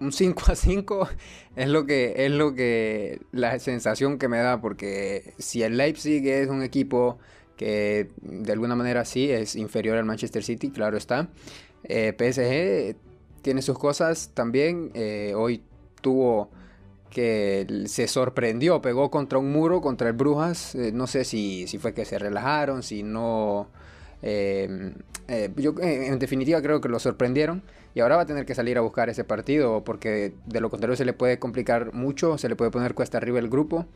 [0.00, 1.08] un 5 a 5
[1.56, 6.26] es lo que es lo que la sensación que me da porque si el Leipzig
[6.26, 7.18] es un equipo
[7.56, 11.28] que de alguna manera sí es inferior al Manchester City, claro está.
[11.84, 12.96] Eh, PSG
[13.42, 14.92] tiene sus cosas también.
[14.94, 15.62] Eh, hoy
[16.00, 16.50] tuvo
[17.10, 20.74] que se sorprendió, pegó contra un muro, contra el Brujas.
[20.74, 23.68] Eh, no sé si, si, fue que se relajaron, si no.
[24.22, 27.62] yo en definitiva creo que lo sorprendieron
[27.94, 30.96] y ahora va a tener que salir a buscar ese partido porque de lo contrario
[30.96, 33.86] se le puede complicar mucho, se le puede poner cuesta arriba el grupo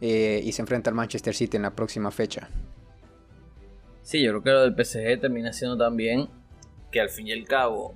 [0.00, 2.48] y se enfrenta al Manchester City en la próxima fecha.
[4.02, 6.28] Sí, yo creo que lo del PSG termina siendo también
[6.90, 7.94] que al fin y al cabo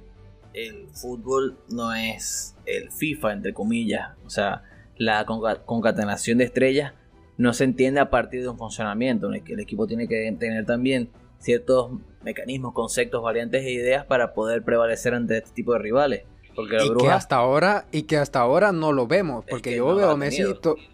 [0.54, 4.12] el fútbol no es el FIFA, entre comillas.
[4.24, 4.62] O sea,
[4.96, 6.94] la concatenación de estrellas
[7.36, 9.28] no se entiende a partir de un funcionamiento.
[9.30, 15.14] El equipo tiene que tener también ciertos mecanismos, conceptos, variantes e ideas para poder prevalecer
[15.14, 16.22] ante este tipo de rivales.
[16.54, 20.10] Porque y que hasta ahora y que hasta ahora no lo vemos porque yo veo
[20.10, 20.44] a Messi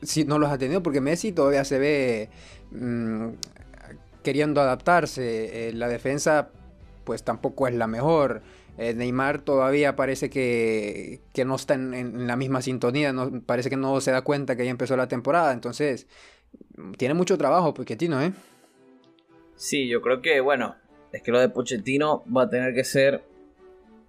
[0.00, 2.30] si no los ha tenido porque Messi todavía se ve
[2.70, 3.28] mm,
[4.22, 5.68] queriendo adaptarse.
[5.68, 6.48] Eh, la defensa
[7.04, 8.40] pues tampoco es la mejor.
[8.82, 14.00] Eh, Neymar todavía parece que, no está en, la misma sintonía, no, parece que no
[14.00, 16.06] se da cuenta que ya empezó la temporada, entonces
[16.96, 18.32] tiene mucho trabajo Pochettino, ¿eh?
[19.54, 20.76] Sí, yo creo que, bueno,
[21.12, 23.22] es que lo de Pochettino va a tener que ser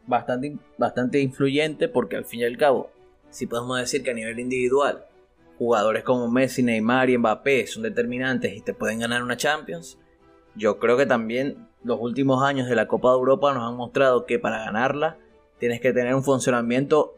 [0.08, 2.92] bastante, bastante influyente porque al fin y al cabo,
[3.30, 5.04] si podemos decir que a nivel individual,
[5.58, 9.98] jugadores como Messi, Neymar y Mbappé son determinantes y te pueden ganar una Champions,
[10.56, 14.26] yo creo que también los últimos años de la Copa de Europa nos han mostrado
[14.26, 15.18] que para ganarla
[15.60, 17.16] tienes que tener un funcionamiento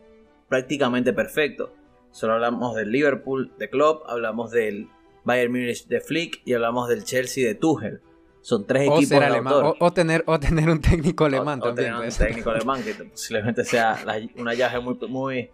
[0.49, 1.73] prácticamente perfecto.
[2.11, 4.87] Solo hablamos del Liverpool de Klopp, hablamos del
[5.23, 8.01] Bayern Munich de Flick y hablamos del Chelsea de Tuchel.
[8.41, 11.93] Son tres equipos de alemán, o, tener, o tener un técnico alemán o, también.
[11.93, 13.97] tener un técnico alemán que posiblemente sea
[14.35, 15.49] una llave muy, muy,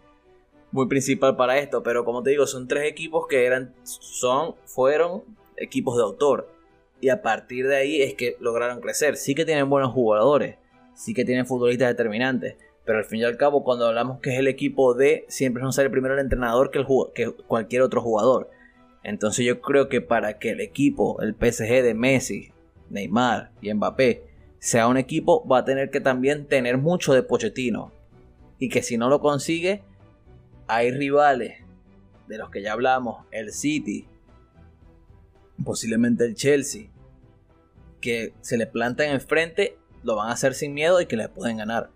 [0.72, 1.82] muy principal para esto.
[1.84, 5.22] Pero como te digo, son tres equipos que eran, son, fueron
[5.56, 6.59] equipos de autor
[7.00, 9.16] y a partir de ahí es que lograron crecer.
[9.16, 10.56] Sí que tienen buenos jugadores,
[10.94, 14.38] sí que tienen futbolistas determinantes, pero al fin y al cabo cuando hablamos que es
[14.38, 18.50] el equipo de, siempre es ser primero el entrenador que, el que cualquier otro jugador.
[19.02, 22.52] Entonces yo creo que para que el equipo, el PSG de Messi,
[22.90, 24.24] Neymar y Mbappé,
[24.58, 27.92] sea un equipo, va a tener que también tener mucho de Pochettino.
[28.58, 29.82] Y que si no lo consigue,
[30.66, 31.64] hay rivales
[32.28, 34.06] de los que ya hablamos, el City,
[35.64, 36.89] posiblemente el Chelsea,
[38.00, 41.58] que se le plantan enfrente, lo van a hacer sin miedo y que le pueden
[41.58, 41.90] ganar.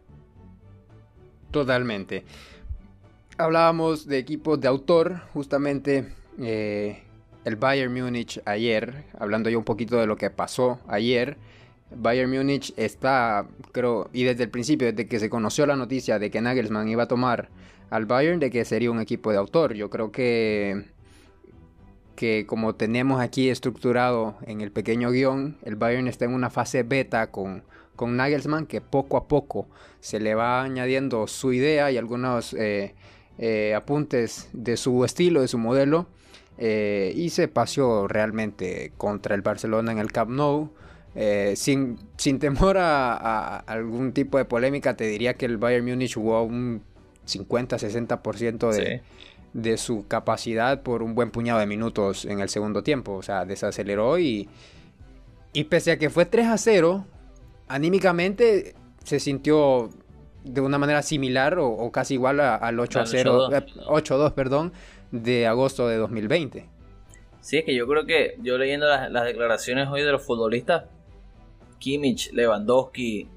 [1.50, 2.24] Totalmente.
[3.38, 7.02] Hablábamos de equipos de autor, justamente eh,
[7.44, 11.36] el Bayern Múnich ayer, hablando yo un poquito de lo que pasó ayer.
[11.94, 16.30] Bayern Múnich está, creo, y desde el principio, desde que se conoció la noticia de
[16.30, 17.48] que Nagelsmann iba a tomar
[17.90, 19.74] al Bayern, de que sería un equipo de autor.
[19.74, 20.84] Yo creo que
[22.14, 26.82] que como tenemos aquí estructurado en el pequeño guion, el Bayern está en una fase
[26.82, 27.62] beta con,
[27.96, 29.66] con Nagelsmann que poco a poco
[30.00, 32.94] se le va añadiendo su idea y algunos eh,
[33.38, 36.06] eh, apuntes de su estilo, de su modelo.
[36.56, 40.70] Eh, y se paseó realmente contra el Barcelona en el Camp Nou.
[41.56, 46.42] sin, sin, temor a, algún tipo de polémica, te diría que el Bayern Múnich jugó
[46.42, 46.82] un
[47.26, 49.02] 50-60% de,
[49.54, 53.12] de su capacidad por un buen puñado de minutos en el segundo tiempo.
[53.12, 54.48] O sea, desaceleró y,
[55.52, 57.06] y pese a que fue 3 a 0,
[57.68, 59.90] anímicamente se sintió
[60.42, 63.48] de una manera similar o, casi igual al 8 a 0,
[63.86, 64.72] 8 2, perdón,
[65.10, 66.68] de agosto de 2020.
[67.40, 70.84] Sí, es que yo creo que yo leyendo las, las declaraciones hoy de los futbolistas,
[71.78, 73.28] Kimmich, Lewandowski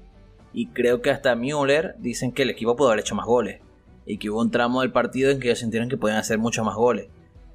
[0.52, 3.60] y creo que hasta Müller dicen que el equipo pudo haber hecho más goles
[4.08, 6.64] y que hubo un tramo del partido en que ellos sintieron que podían hacer muchos
[6.64, 7.08] más goles.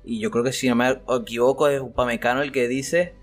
[0.04, 3.16] Y yo creo que si no me equivoco es Upamecano el que dice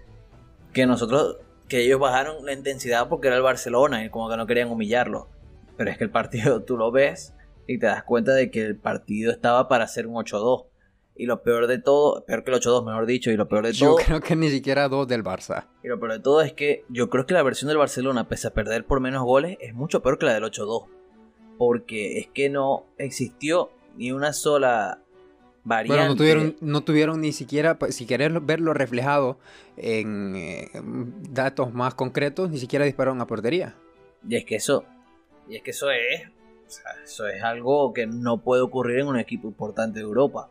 [0.72, 1.36] que nosotros,
[1.68, 5.28] que ellos bajaron la intensidad porque era el Barcelona y como que no querían humillarlo.
[5.76, 7.32] Pero es que el partido tú lo ves
[7.68, 10.66] y te das cuenta de que el partido estaba para hacer un 8-2.
[11.14, 13.74] Y lo peor de todo, peor que el 8-2, mejor dicho, y lo peor de
[13.74, 13.98] todo.
[13.98, 15.66] Yo creo que ni siquiera dos del Barça.
[15.84, 18.48] Y lo peor de todo es que yo creo que la versión del Barcelona, pese
[18.48, 20.99] a perder por menos goles, es mucho peor que la del 8-2.
[21.60, 25.02] Porque es que no existió ni una sola
[25.62, 25.94] variante.
[25.94, 29.38] Bueno, no tuvieron, no tuvieron ni siquiera, pues, si querés verlo reflejado
[29.76, 30.70] en eh,
[31.28, 33.74] datos más concretos, ni siquiera dispararon a portería.
[34.26, 34.86] Y es que eso,
[35.50, 36.22] y es que eso es,
[37.04, 40.48] eso es algo que no puede ocurrir en un equipo importante de Europa.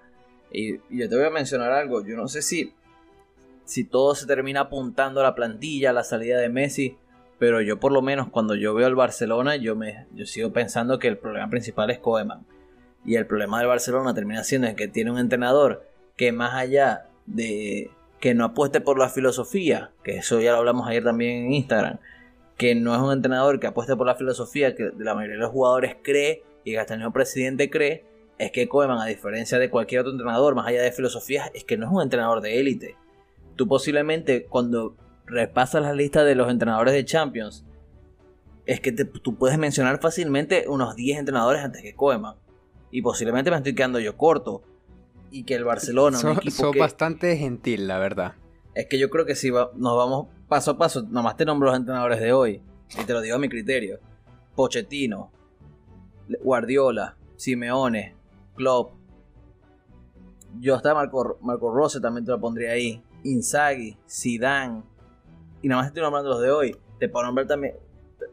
[0.52, 2.72] Y, yo te voy a mencionar algo, yo no sé si,
[3.66, 6.98] si todo se termina apuntando a la plantilla, a la salida de Messi,
[7.40, 11.00] pero yo por lo menos cuando yo veo al Barcelona, yo, me, yo sigo pensando
[11.00, 12.46] que el problema principal es Koeman.
[13.06, 17.90] Y el problema del Barcelona termina siendo que tiene un entrenador que más allá de
[18.20, 22.00] que no apueste por la filosofía, que eso ya lo hablamos ayer también en Instagram,
[22.58, 25.52] que no es un entrenador que apueste por la filosofía que la mayoría de los
[25.52, 28.04] jugadores cree y que hasta el nuevo presidente cree,
[28.38, 31.78] es que Koeman, a diferencia de cualquier otro entrenador, más allá de filosofías, es que
[31.78, 32.98] no es un entrenador de élite.
[33.56, 34.96] Tú posiblemente cuando
[35.30, 37.66] repasas la lista de los entrenadores de Champions,
[38.66, 42.36] es que tú puedes mencionar fácilmente unos 10 entrenadores antes que Koeman.
[42.92, 44.64] Y posiblemente me estoy quedando yo corto.
[45.32, 46.18] Y que el Barcelona...
[46.18, 48.34] Son bastante gentil, la verdad.
[48.74, 51.78] Es que yo creo que si nos vamos paso a paso, nomás te nombro los
[51.78, 52.62] entrenadores de hoy.
[53.00, 54.00] Y te lo digo a mi criterio.
[54.56, 55.32] Pochettino,
[56.44, 58.16] Guardiola, Simeone,
[58.56, 58.94] Klopp.
[60.60, 63.04] Yo hasta Marco, Marco Rose también te lo pondría ahí.
[63.24, 64.84] Inzaghi, Zidane.
[65.62, 66.76] Y nada más estoy nombrando los de hoy.
[67.00, 67.76] Te puedo nombrar también,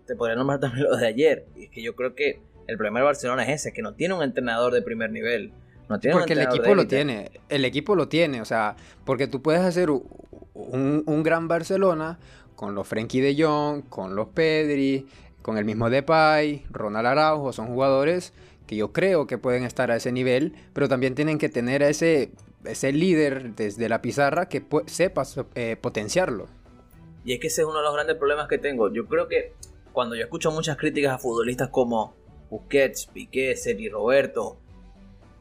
[0.06, 1.46] te podría nombrar también los de ayer.
[1.56, 4.14] Y es que yo creo que el problema de Barcelona es ese, que no tiene
[4.14, 5.52] un entrenador de primer nivel.
[5.88, 9.40] No tiene porque el equipo lo tiene, el equipo lo tiene, o sea, porque tú
[9.40, 12.18] puedes hacer un, gran Barcelona
[12.56, 15.06] con los Frenkie de Jong, con los Pedri,
[15.42, 18.32] con el mismo Depay, Ronald Araujo, son jugadores
[18.66, 21.88] que yo creo que pueden estar a ese nivel, pero también tienen que tener a
[21.88, 22.32] ese,
[22.64, 25.22] ese líder desde la pizarra que sepa
[25.54, 26.48] eh, potenciarlo.
[27.26, 28.88] Y es que ese es uno de los grandes problemas que tengo.
[28.92, 29.52] Yo creo que
[29.92, 32.14] cuando yo escucho muchas críticas a futbolistas como
[32.48, 34.58] Busquets, Piqué, Sergi Roberto,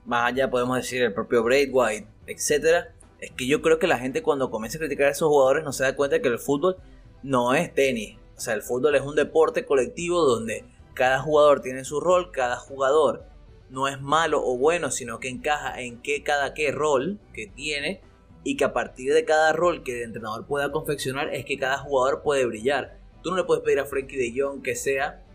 [0.04, 2.88] más allá podemos decir el propio Braithwaite, etc.
[3.20, 5.72] Es que yo creo que la gente cuando comienza a criticar a esos jugadores no
[5.74, 6.78] se da cuenta que el fútbol
[7.22, 8.18] no es tenis.
[8.36, 12.56] O sea, el fútbol es un deporte colectivo donde cada jugador tiene su rol, cada
[12.56, 13.26] jugador
[13.70, 18.02] no es malo o bueno, sino que encaja en qué cada qué rol que tiene
[18.46, 21.80] y que a partir de cada rol que el entrenador pueda confeccionar es que cada
[21.80, 23.00] jugador puede brillar.
[23.24, 25.26] Tú no le puedes pedir a Frankie de Jong que sea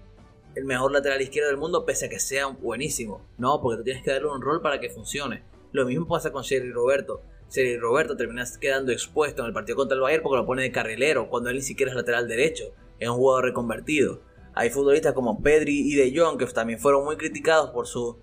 [0.54, 3.26] el mejor lateral izquierdo del mundo pese a que sea buenísimo.
[3.36, 5.42] No, porque tú tienes que darle un rol para que funcione.
[5.72, 7.20] Lo mismo pasa con Sherry Roberto.
[7.50, 10.70] Sherry Roberto termina quedando expuesto en el partido contra el Bayern porque lo pone de
[10.70, 12.72] carrilero, cuando él ni siquiera es lateral derecho.
[13.00, 14.22] Es un jugador reconvertido.
[14.54, 18.18] Hay futbolistas como Pedri y De Jong que también fueron muy criticados por su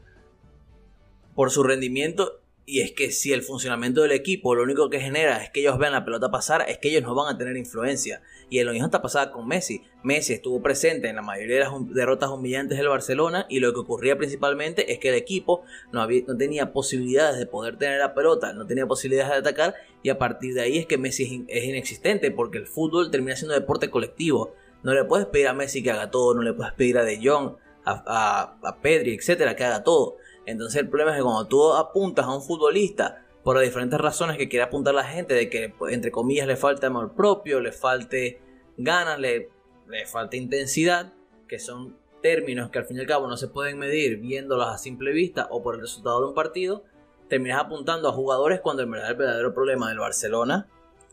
[1.35, 5.41] por su rendimiento y es que si el funcionamiento del equipo lo único que genera
[5.41, 8.21] es que ellos vean la pelota pasar, es que ellos no van a tener influencia.
[8.49, 9.83] Y lo mismo está pasando con Messi.
[10.03, 13.79] Messi estuvo presente en la mayoría de las derrotas humillantes del Barcelona y lo que
[13.79, 18.13] ocurría principalmente es que el equipo no, había, no tenía posibilidades de poder tener la
[18.13, 21.63] pelota, no tenía posibilidades de atacar y a partir de ahí es que Messi es,
[21.63, 24.53] inexistente porque el fútbol termina siendo deporte colectivo.
[24.83, 27.17] No le puedes pedir a Messi que haga todo, no le puedes pedir a De
[27.23, 32.25] Jong, a Pedri, etcétera, que haga todo entonces el problema es que cuando tú apuntas
[32.25, 35.93] a un futbolista por las diferentes razones que quiere apuntar la gente, de que pues,
[35.93, 38.41] entre comillas le falta amor propio, le falte
[38.77, 39.49] ganas, le,
[39.89, 41.13] le falta intensidad,
[41.49, 44.77] que son términos que al fin y al cabo no se pueden medir viéndolos a
[44.77, 46.85] simple vista o por el resultado de un partido,
[47.27, 50.69] terminas apuntando a jugadores cuando el verdadero, el verdadero problema del Barcelona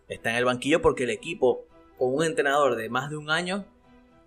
[0.08, 1.66] está en el banquillo porque el equipo
[1.98, 3.66] con un entrenador de más de un año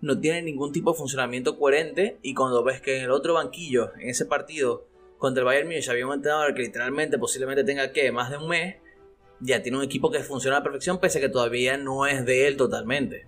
[0.02, 3.94] no tiene ningún tipo de funcionamiento coherente y cuando ves que en el otro banquillo,
[3.94, 4.86] en ese partido,
[5.18, 8.48] contra el Bayern Munich había un entrenador que literalmente posiblemente tenga que más de un
[8.48, 8.76] mes,
[9.40, 12.24] ya tiene un equipo que funciona a la perfección pese a que todavía no es
[12.24, 13.26] de él totalmente.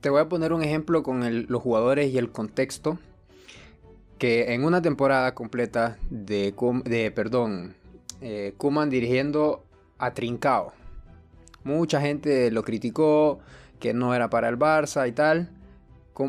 [0.00, 2.98] Te voy a poner un ejemplo con los jugadores y el contexto.
[4.18, 6.52] Que en una temporada completa de,
[6.84, 7.76] de perdón,
[8.20, 9.64] eh, Kuman dirigiendo
[9.96, 10.72] a Trincao.
[11.62, 13.38] Mucha gente lo criticó,
[13.78, 15.50] que no era para el Barça y tal.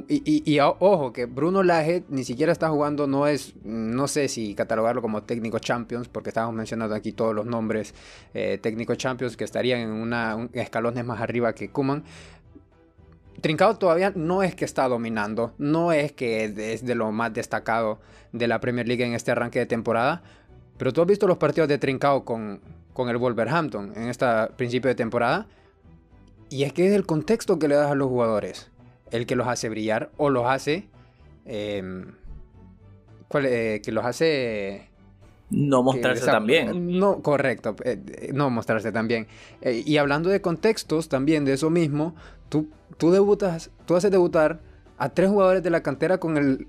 [0.08, 5.02] Y, ojo, que Bruno Lage ni siquiera está jugando, no es, no sé si catalogarlo
[5.02, 7.96] como técnico Champions, porque estamos mencionando aquí todos los nombres
[8.36, 12.04] eh, técnico Champions que estarían en una escalones más arriba que Kuman.
[13.42, 18.00] Trincao todavía no es que está dominando, no es que es de lo más destacado
[18.32, 20.22] de la Premier League en este arranque de temporada,
[20.78, 22.62] pero tú has visto los partidos de Trincao con,
[22.94, 24.26] con el Wolverhampton en este
[24.56, 25.48] principio de temporada,
[26.50, 28.69] y es que es el contexto que le das a los jugadores
[29.12, 30.88] el que los hace brillar o los hace...
[31.46, 32.14] Em,
[33.28, 34.90] ¿cuál, eh, que los hace...
[35.50, 37.00] no mostrarse también.
[37.00, 39.28] No, correcto, eh, no mostrarse también.
[39.62, 42.16] Eh, y hablando de contextos también de eso mismo,
[42.50, 44.60] tú, tú debutas, tú haces debutar
[44.98, 46.68] a tres jugadores de la cantera con el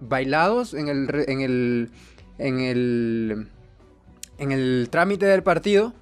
[0.00, 1.90] bailados en el en el
[2.38, 3.48] en el
[4.38, 5.92] en el trámite del partido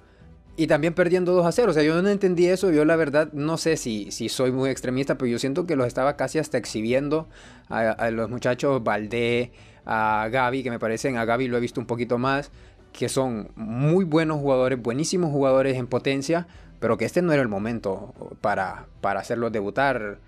[0.59, 1.71] y también perdiendo 2 a 0.
[1.71, 2.69] O sea, yo no entendí eso.
[2.69, 5.87] Yo la verdad no sé si, si soy muy extremista, pero yo siento que los
[5.87, 7.29] estaba casi hasta exhibiendo
[7.69, 9.53] a, a los muchachos Valdé,
[9.85, 12.51] a Gaby, que me parecen, a Gaby lo he visto un poquito más,
[12.91, 16.45] que son muy buenos jugadores, buenísimos jugadores en potencia,
[16.81, 20.19] pero que este no era el momento para, para hacerlos debutar.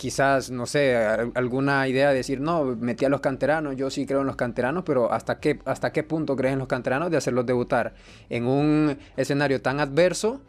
[0.00, 0.96] Quizás, no sé,
[1.34, 4.82] alguna idea de decir, no, metí a los canteranos, yo sí creo en los canteranos,
[4.82, 7.92] pero ¿hasta qué, hasta qué punto creen los canteranos de hacerlos debutar
[8.30, 10.40] en un escenario tan adverso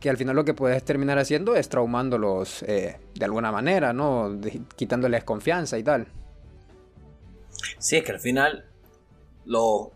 [0.00, 4.36] que al final lo que puedes terminar haciendo es traumándolos eh, de alguna manera, ¿no?
[4.74, 6.08] quitándoles confianza y tal.
[7.78, 8.64] Sí, es que al final
[9.44, 9.92] lo,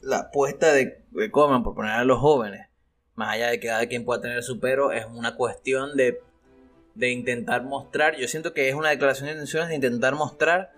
[0.00, 2.68] la apuesta de, Coman por poner a los jóvenes,
[3.16, 6.22] más allá de que cada quien pueda tener su pero, es una cuestión de,
[7.00, 10.72] de intentar mostrar, yo siento que es una declaración de intenciones de intentar mostrar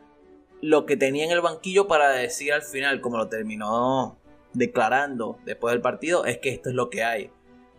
[0.61, 4.17] lo que tenía en el banquillo para decir al final, como lo terminó
[4.53, 7.31] declarando después del partido, es que esto es lo que hay.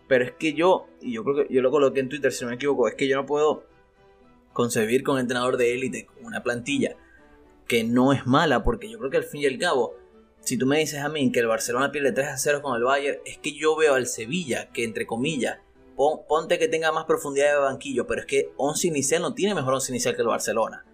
[0.08, 2.50] Pero es que yo, y yo creo que yo lo coloqué en Twitter si no
[2.50, 3.64] me equivoco, es que yo no puedo
[4.52, 6.96] concebir con un entrenador de élite, con una plantilla
[7.66, 9.94] que no es mala, porque yo creo que al fin y al cabo,
[10.40, 12.84] si tú me dices a mí que el Barcelona pierde 3 a 0 con el
[12.84, 15.60] Bayern, es que yo veo al Sevilla, que entre comillas,
[15.96, 19.74] ponte que tenga más profundidad de banquillo, pero es que 11 inicial no tiene mejor
[19.74, 20.84] 11 inicial que el Barcelona.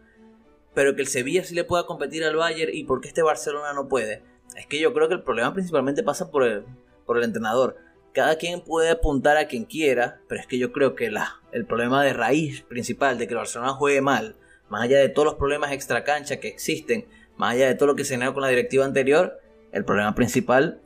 [0.75, 3.89] Pero que el Sevilla sí le pueda competir al Bayern y porque este Barcelona no
[3.89, 4.23] puede.
[4.57, 6.65] Es que yo creo que el problema principalmente pasa por el,
[7.07, 7.77] por el entrenador.
[8.13, 11.67] Cada quien puede apuntar a quien quiera, pero es que yo creo que la, el
[11.67, 14.37] problema de raíz principal de que el Barcelona juegue mal
[14.71, 18.05] más allá de todos los problemas extracancha que existen, más allá de todo lo que
[18.05, 19.41] se generó con la directiva anterior,
[19.73, 20.81] el problema principal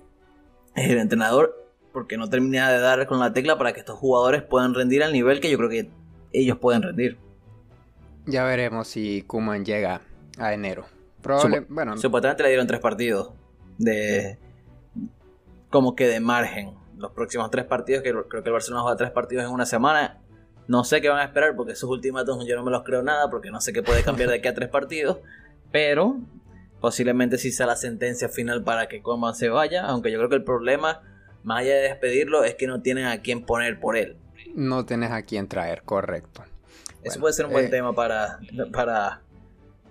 [0.75, 1.64] es el entrenador
[1.95, 5.13] porque no termina de dar con la tecla para que estos jugadores puedan rendir al
[5.13, 5.91] nivel que yo creo que
[6.33, 7.17] ellos pueden rendir.
[8.27, 10.03] Ya veremos si Kuman llega
[10.37, 10.85] a enero.
[11.69, 13.33] bueno, supuestamente le dieron tres partidos
[13.79, 14.39] de
[15.71, 16.75] como que de margen.
[16.99, 20.21] Los próximos tres partidos, que creo que el Barcelona juega tres partidos en una semana,
[20.67, 23.31] no sé qué van a esperar porque esos ultimátumos yo no me los creo nada
[23.31, 25.19] porque no sé qué puede cambiar de aquí a tres partidos.
[25.71, 26.19] Pero
[26.81, 29.85] posiblemente sí sea la sentencia final para que Coman se vaya.
[29.87, 31.03] Aunque yo creo que el problema,
[31.45, 34.17] más allá de despedirlo, es que no tienen a quién poner por él.
[34.55, 36.43] No tienes a quién traer, correcto.
[37.03, 38.39] Eso puede ser un buen eh, tema para,
[38.73, 39.21] para,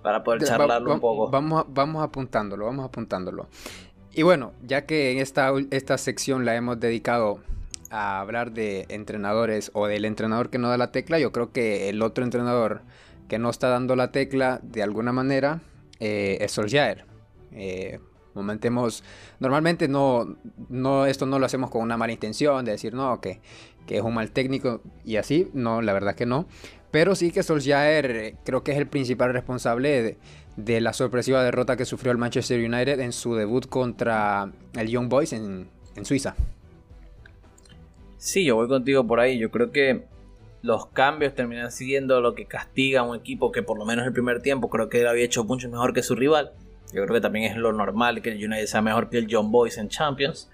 [0.02, 1.30] para poder charlarlo un poco.
[1.30, 3.48] Vamos, vamos apuntándolo, vamos apuntándolo.
[4.12, 7.40] Y bueno, ya que en esta, esta sección la hemos dedicado
[7.90, 11.90] a hablar de entrenadores o del entrenador que no da la tecla, yo creo que
[11.90, 12.82] el otro entrenador
[13.28, 15.62] que no está dando la tecla de alguna manera
[16.00, 17.06] eh, es Solskjaer.
[17.52, 18.00] Eh,
[18.36, 19.04] momentemos,
[19.40, 20.36] normalmente no,
[20.70, 23.42] no, esto no lo hacemos con una mala intención de decir no, que,
[23.86, 26.48] que es un mal técnico y así, no, la verdad que no.
[26.92, 30.18] Pero sí que Solskjaer eh, creo que es el principal responsable
[30.56, 35.10] de, la sorpresiva derrota que sufrió el Manchester United en su debut contra el Young
[35.10, 36.36] Boys en, en Suiza.
[38.18, 39.40] Sí, yo voy contigo por ahí.
[39.40, 40.04] Yo creo que
[40.62, 44.14] los cambios terminan siguiendo lo que castiga a un equipo que por lo menos el
[44.14, 46.54] primer tiempo creo que él había hecho mucho mejor que su rival.
[46.92, 49.52] Yo creo que también es lo normal que el United sea mejor que el John
[49.52, 50.50] Boys en Champions.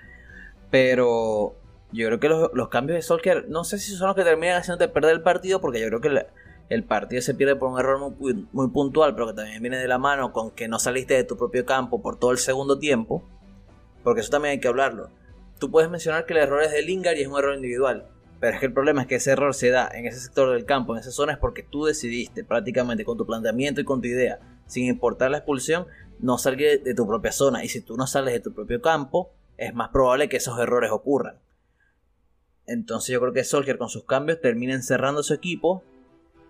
[0.72, 1.56] Pero
[1.92, 4.88] yo creo que los, cambios de Solskjaer no sé si son los que terminan haciéndote
[4.88, 6.26] perder el partido porque yo creo que
[6.70, 9.88] el, partido se pierde por un error muy, muy, puntual, pero que también viene de
[9.88, 13.24] la mano con que no saliste de tu propio campo por todo el segundo tiempo.
[14.04, 15.10] Porque eso también hay que hablarlo
[15.60, 18.08] tú puedes mencionar que el error es de Lingard y es un error individual.
[18.40, 20.66] Pero es que el problema es que ese error se da en ese sector del
[20.66, 24.08] campo, en esa zona, es porque tú decidiste prácticamente con tu planteamiento y con tu
[24.08, 25.88] idea, sin importar la expulsión,
[26.20, 27.64] no salir de tu propia zona.
[27.64, 30.92] Y si tú no sales de tu propio campo, es más probable que esos errores
[30.92, 31.40] ocurran.
[32.66, 35.84] Entonces yo creo que Solskjaer con sus cambios termina encerrando su equipo.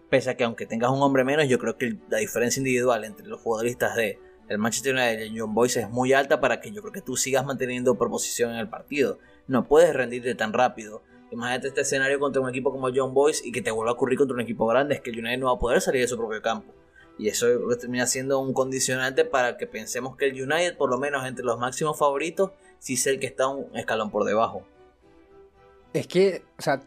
[0.09, 3.27] Pese a que aunque tengas un hombre menos, yo creo que la diferencia individual entre
[3.27, 6.71] los futbolistas de el Manchester United y el Young Boys es muy alta para que
[6.71, 9.19] yo creo que tú sigas manteniendo proposición en el partido.
[9.47, 11.03] No puedes rendirte tan rápido.
[11.31, 14.17] Imagínate este escenario contra un equipo como Young Boys y que te vuelva a ocurrir
[14.17, 14.95] contra un equipo grande.
[14.95, 16.73] Es que el United no va a poder salir de su propio campo.
[17.19, 17.47] Y eso
[17.79, 21.59] termina siendo un condicionante para que pensemos que el United, por lo menos entre los
[21.59, 24.63] máximos favoritos, sí es el que está un escalón por debajo.
[25.93, 26.81] Es que, o sea,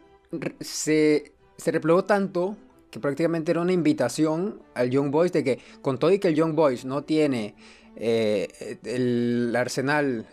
[0.59, 2.57] se, se replegó tanto
[2.89, 6.35] que prácticamente era una invitación al Young Boys de que con todo y que el
[6.35, 7.55] Young Boys no tiene
[7.95, 10.27] eh, el arsenal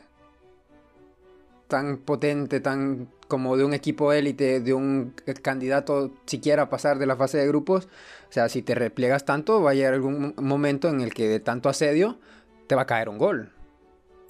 [1.69, 7.07] tan potente, tan como de un equipo élite, de un candidato siquiera a pasar de
[7.07, 7.87] la fase de grupos,
[8.29, 11.41] o sea, si te replegas tanto, va a llegar algún momento en el que de
[11.41, 12.19] tanto asedio
[12.67, 13.53] te va a caer un gol.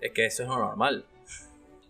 [0.00, 1.06] Es que eso es lo normal.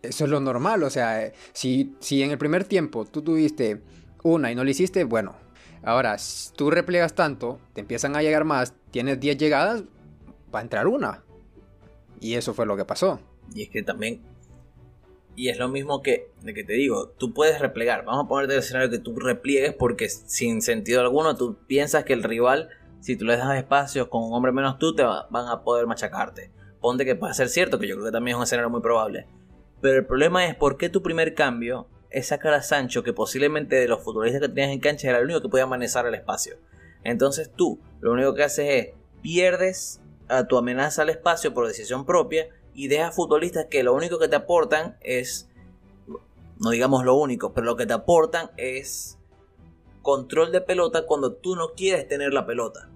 [0.03, 3.83] Eso es lo normal, o sea, eh, si, si en el primer tiempo tú tuviste
[4.23, 5.35] una y no le hiciste, bueno,
[5.83, 9.83] ahora, si tú replegas tanto, te empiezan a llegar más, tienes 10 llegadas,
[10.55, 11.25] va a entrar una.
[12.21, 13.21] Y eso fue lo que pasó.
[13.53, 14.23] Y es que también
[15.37, 18.05] y es lo mismo que, de que te digo, tú puedes replegar.
[18.05, 22.13] Vamos a ponerte el escenario que tú repliegues porque sin sentido alguno tú piensas que
[22.13, 22.69] el rival,
[23.01, 26.51] si tú le das espacios con un hombre menos tú, te van a poder machacarte.
[26.81, 29.27] Ponte que puede ser cierto, que yo creo que también es un escenario muy probable.
[29.81, 33.77] Pero el problema es por qué tu primer cambio es sacar a Sancho, que posiblemente
[33.77, 36.57] de los futbolistas que tenías en cancha era el único que podía manejar el espacio.
[37.05, 42.05] Entonces tú lo único que haces es pierdes a tu amenaza al espacio por decisión
[42.05, 45.49] propia y dejas futbolistas que lo único que te aportan es,
[46.59, 49.19] no digamos lo único, pero lo que te aportan es
[50.03, 52.89] control de pelota cuando tú no quieres tener la pelota.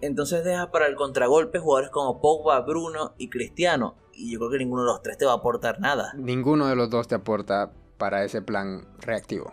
[0.00, 3.96] Entonces dejas para el contragolpe jugadores como Pogba, Bruno y Cristiano.
[4.12, 6.12] Y yo creo que ninguno de los tres te va a aportar nada.
[6.16, 9.52] Ninguno de los dos te aporta para ese plan reactivo.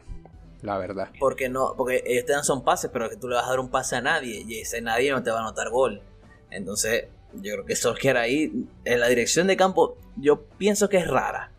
[0.62, 1.10] La verdad.
[1.20, 3.60] Porque no, porque ellos te dan son pases, pero que tú le vas a dar
[3.60, 4.44] un pase a nadie.
[4.48, 6.02] Y ese nadie no te va a anotar gol.
[6.50, 7.08] Entonces,
[7.42, 11.52] yo creo que Solskjaer ahí, en la dirección de campo, yo pienso que es rara.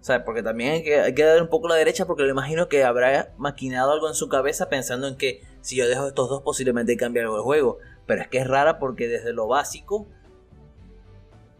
[0.00, 3.34] Sea, porque también hay que, dar un poco la derecha porque le imagino que habrá
[3.36, 7.22] maquinado algo en su cabeza pensando en que si yo dejo estos dos posiblemente cambie
[7.22, 7.78] algo el juego.
[8.06, 10.06] Pero es que es rara porque desde lo básico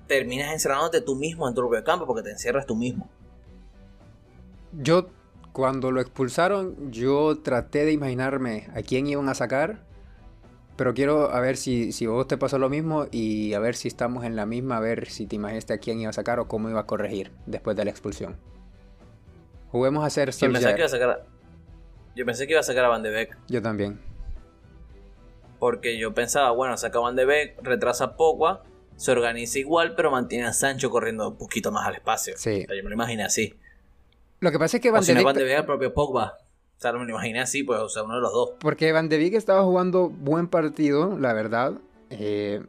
[0.07, 3.11] terminas encerrándote tú mismo en tu propio campo porque te encierras tú mismo.
[4.73, 5.09] Yo,
[5.53, 9.85] cuando lo expulsaron, yo traté de imaginarme a quién iban a sacar
[10.81, 13.87] pero quiero a ver si, si vos te pasó lo mismo y a ver si
[13.87, 16.49] estamos en la misma, a ver si te imaginaste a quién iba a sacar o
[16.49, 18.39] cómo iba a corregir después de la expulsión.
[19.71, 21.27] Juguemos a hacer yo pensé, que iba a sacar
[22.17, 23.37] yo pensé que iba a sacar a Van de Beek.
[23.49, 24.01] Yo también.
[25.59, 28.63] Porque yo pensaba, bueno, saca a Van de Beek, retrasa Pogba,
[28.97, 32.39] se organiza igual, pero mantiene a Sancho corriendo un poquito más al espacio.
[32.39, 32.65] Sí.
[32.67, 33.53] yo me lo imaginé así.
[34.39, 35.25] Lo que pasa es que Van, de Beek...
[35.27, 36.39] Van de Beek el propio Pogba.
[36.81, 38.51] O sea, no me lo imaginé así, pues, o sea, uno de los dos.
[38.59, 41.75] Porque Van de Beek estaba jugando buen partido, la verdad.
[42.09, 42.63] Eh,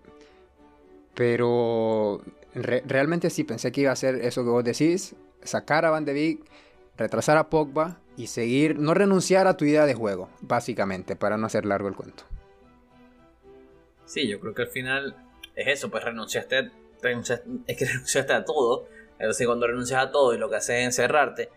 [1.13, 2.21] pero
[2.53, 5.15] realmente sí pensé que iba a hacer eso que vos decís.
[5.43, 6.43] Sacar a Van de Beek,
[6.97, 11.45] retrasar a Pogba y seguir, no renunciar a tu idea de juego, básicamente, para no
[11.45, 12.25] hacer largo el cuento.
[14.03, 15.15] Sí, yo creo que al final
[15.55, 16.69] es eso, pues renunciaste,
[17.01, 18.89] renunciaste es que renunciaste a todo.
[19.19, 21.49] Entonces cuando renuncias a todo y lo que haces es encerrarte,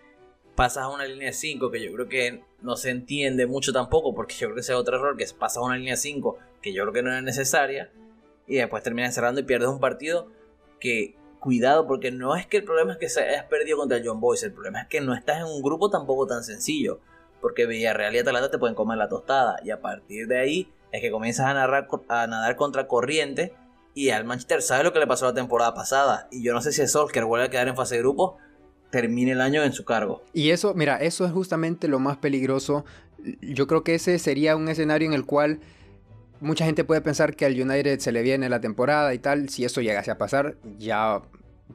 [0.54, 4.34] pasas a una línea 5 que yo creo que no se entiende mucho tampoco, porque
[4.34, 6.82] yo creo que ese es otro error, que pasas a una línea 5 que yo
[6.82, 7.90] creo que no es necesaria,
[8.46, 10.28] y después terminas cerrando y pierdes un partido
[10.80, 14.20] que, cuidado, porque no es que el problema es que hayas perdido contra el John
[14.20, 17.00] Boyce, el problema es que no estás en un grupo tampoco tan sencillo,
[17.40, 21.02] porque Villarreal y Atalanta te pueden comer la tostada, y a partir de ahí es
[21.02, 23.54] que comienzas a, narrar, a nadar contra corriente,
[23.92, 26.72] y al Manchester sabe lo que le pasó la temporada pasada, y yo no sé
[26.72, 28.38] si el Solskjaer vuelve a quedar en fase de grupo,
[28.94, 30.22] termine el año en su cargo.
[30.32, 32.84] Y eso, mira, eso es justamente lo más peligroso.
[33.40, 35.58] Yo creo que ese sería un escenario en el cual
[36.40, 39.48] mucha gente puede pensar que al United se le viene la temporada y tal.
[39.48, 41.22] Si eso llegase a pasar, ya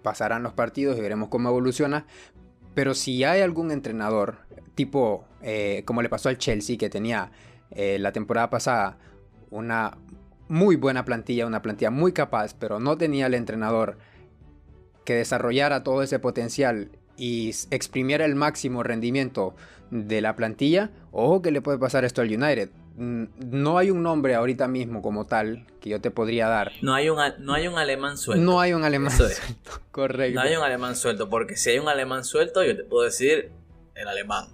[0.01, 2.05] pasarán los partidos y veremos cómo evoluciona.
[2.73, 4.37] Pero si hay algún entrenador,
[4.75, 7.31] tipo eh, como le pasó al Chelsea, que tenía
[7.71, 8.97] eh, la temporada pasada
[9.49, 9.97] una
[10.47, 13.97] muy buena plantilla, una plantilla muy capaz, pero no tenía el entrenador
[15.03, 19.53] que desarrollara todo ese potencial y exprimiera el máximo rendimiento
[19.91, 22.69] de la plantilla, ojo que le puede pasar esto al United.
[22.95, 26.71] Mm, no hay un nombre ahorita mismo como tal que yo te podría dar.
[26.81, 28.43] No hay un, no hay un alemán suelto.
[28.43, 29.41] No hay un alemán suelto,
[29.91, 30.39] correcto.
[30.39, 33.51] No hay un alemán suelto, porque si hay un alemán suelto, yo te puedo decir
[33.95, 34.47] el alemán.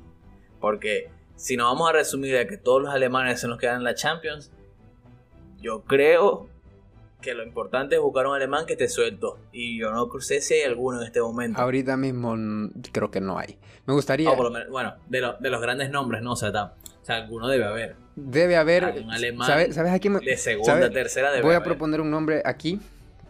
[0.60, 3.84] Porque si nos vamos a resumir a que todos los alemanes son los que ganan
[3.84, 4.52] la Champions,
[5.60, 6.48] yo creo
[7.26, 9.40] que lo importante es buscar un alemán que esté suelto.
[9.52, 11.60] Y yo no sé si hay alguno en este momento.
[11.60, 12.36] Ahorita mismo
[12.92, 13.58] creo que no hay.
[13.88, 14.32] Me gustaría.
[14.32, 16.34] bueno, de, los grandes nombres, ¿no?
[16.34, 17.96] O sea, o sea, alguno debe haber.
[18.16, 19.02] Debe haber.
[19.04, 22.80] Un alemán ¿sabes, ¿sabes aquí de segunda, tercera debe Voy a proponer un nombre aquí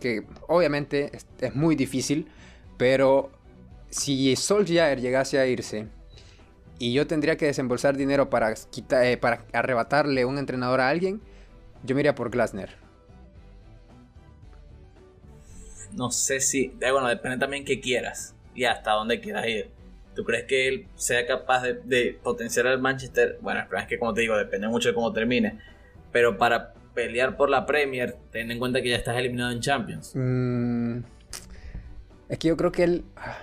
[0.02, 2.28] que obviamente es, muy difícil,
[2.78, 3.32] pero
[3.90, 5.88] si Solskjaer llegase a irse
[6.80, 11.22] y yo tendría que desembolsar dinero para, quitar, eh, para arrebatarle un entrenador a alguien,
[11.84, 12.85] yo me iría por Glasner
[15.94, 19.70] no sé si, eh, bueno, depende también qué quieras y hasta dónde quieras ir.
[20.16, 23.38] ¿Tú crees que él sea capaz de, potenciar al Manchester?
[23.42, 25.60] Bueno, el es que como te digo, depende mucho de cómo termine.
[26.12, 30.14] Pero para pelear por la Premier, ten en cuenta que ya estás eliminado en Champions.
[30.16, 31.00] Mm,
[32.30, 33.04] es que yo creo que él...
[33.18, 33.40] Ah,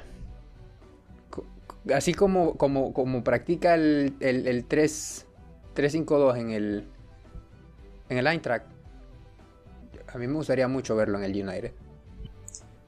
[1.95, 6.84] así como, como, como practica el, el, el 3-5-2 en el,
[8.09, 8.66] en el Eintracht,
[10.12, 11.72] a mí me gustaría mucho verlo en el United.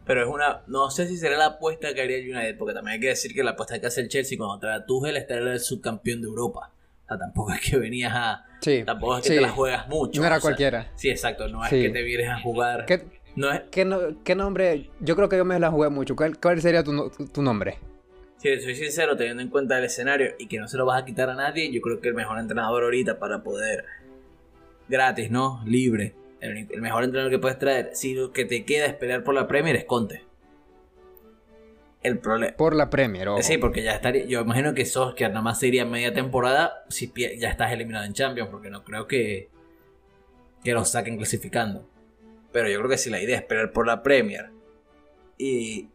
[0.07, 0.63] Pero es una.
[0.67, 3.33] No sé si será la apuesta que haría el United, porque también hay que decir
[3.35, 6.29] que la apuesta que hace el Chelsea cuando trae a Tuchel es el subcampeón de
[6.29, 6.71] Europa.
[7.05, 8.45] O sea, tampoco es que venías a.
[8.61, 9.35] Sí, tampoco es que sí.
[9.37, 10.21] te la juegas mucho.
[10.21, 10.93] No era o sea, cualquiera.
[10.95, 11.49] Sí, exacto.
[11.49, 11.81] No es Sí.
[11.83, 12.85] que te vienes a jugar.
[12.87, 13.05] ¿Qué,
[13.37, 13.63] No es.
[13.71, 14.91] qué no- qué nombre?
[15.01, 16.15] Yo creo que yo me la jugué mucho.
[16.17, 17.79] ¿Cuál, cuál sería tu, tu nombre?
[18.39, 21.05] Si soy sincero, teniendo en cuenta el escenario y que no se lo vas a
[21.07, 23.85] quitar a nadie, yo creo que el mejor entrenador ahorita para poder.
[24.89, 25.63] Gratis, ¿no?
[25.65, 26.15] Libre.
[26.45, 29.35] El, el mejor entrenador que puedes traer, si lo que te queda es pelear por
[29.35, 30.25] la Premier, es Conte.
[32.03, 32.55] El problema.
[32.57, 33.29] Por la Premier.
[33.29, 33.43] ojo.
[33.43, 34.27] Sí, porque ya estaría.
[34.27, 38.51] Yo imagino que Solskjaer nada más sería media temporada si ya estás eliminado en Champions,
[38.51, 39.49] porque no creo que.
[40.63, 41.89] que lo saquen clasificando.
[42.53, 44.51] Pero yo creo que si la idea es pelear por la Premier
[45.39, 45.89] y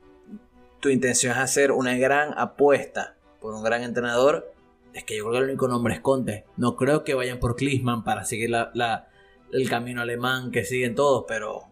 [0.80, 4.52] tu intención es hacer una gran apuesta por un gran entrenador,
[4.94, 6.44] es que yo creo que el único nombre es Conte.
[6.58, 9.09] No creo que vayan por Klinsmann para seguir la, la-
[9.52, 11.64] el camino alemán que siguen todos, pero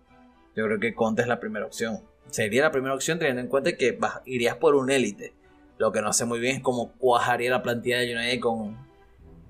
[0.56, 2.02] yo creo que Conte es la primera opción.
[2.30, 5.34] Sería la primera opción teniendo en cuenta que vas- irías por un élite.
[5.78, 8.78] Lo que no sé muy bien es cómo cuajaría la plantilla de United con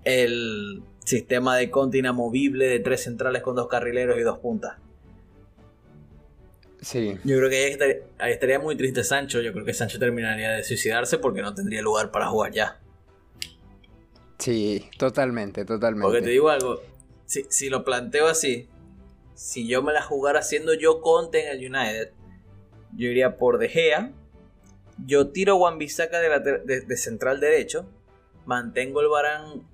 [0.03, 4.77] el sistema de Conte inamovible de tres centrales con dos carrileros y dos puntas.
[6.81, 7.17] Sí.
[7.23, 9.41] Yo creo que ahí estaría, ahí estaría muy triste Sancho.
[9.41, 12.79] Yo creo que Sancho terminaría de suicidarse porque no tendría lugar para jugar ya.
[14.37, 16.05] Sí, totalmente, totalmente.
[16.05, 16.79] Porque te digo algo,
[17.27, 18.67] si, si lo planteo así,
[19.35, 22.11] si yo me la jugara siendo yo Conte en el United,
[22.95, 24.11] yo iría por De Gea,
[25.05, 27.85] yo tiro Bissaka de, central derecho,
[28.45, 29.67] mantengo el Barán,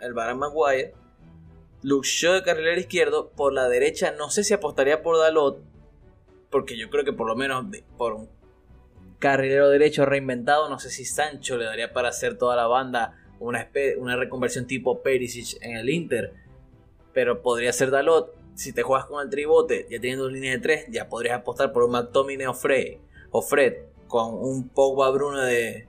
[0.00, 0.92] el Barán Maguire,
[1.82, 5.62] Shaw de carrilero izquierdo, por la derecha no sé si apostaría por Dalot,
[6.50, 7.64] porque yo creo que por lo menos
[7.96, 8.28] por un
[9.18, 13.70] carrilero derecho reinventado, no sé si Sancho le daría para hacer toda la banda una,
[13.98, 16.34] una reconversión tipo Perisic en el Inter.
[17.12, 18.34] Pero podría ser Dalot.
[18.54, 21.84] Si te juegas con el tribote, ya teniendo línea de 3, ya podrías apostar por
[21.84, 22.98] un McTominay o Fred,
[23.30, 23.74] o Fred
[24.06, 25.86] con un Pogba Bruno de,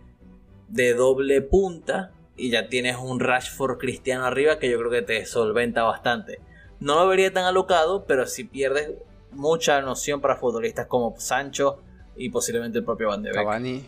[0.70, 2.12] de doble punta.
[2.38, 6.40] Y ya tienes un Rashford Cristiano arriba que yo creo que te solventa bastante.
[6.80, 8.92] No lo vería tan alocado, pero si pierdes
[9.32, 11.80] mucha noción para futbolistas como Sancho
[12.16, 13.44] y posiblemente el propio Van de Beek.
[13.44, 13.86] Cavani.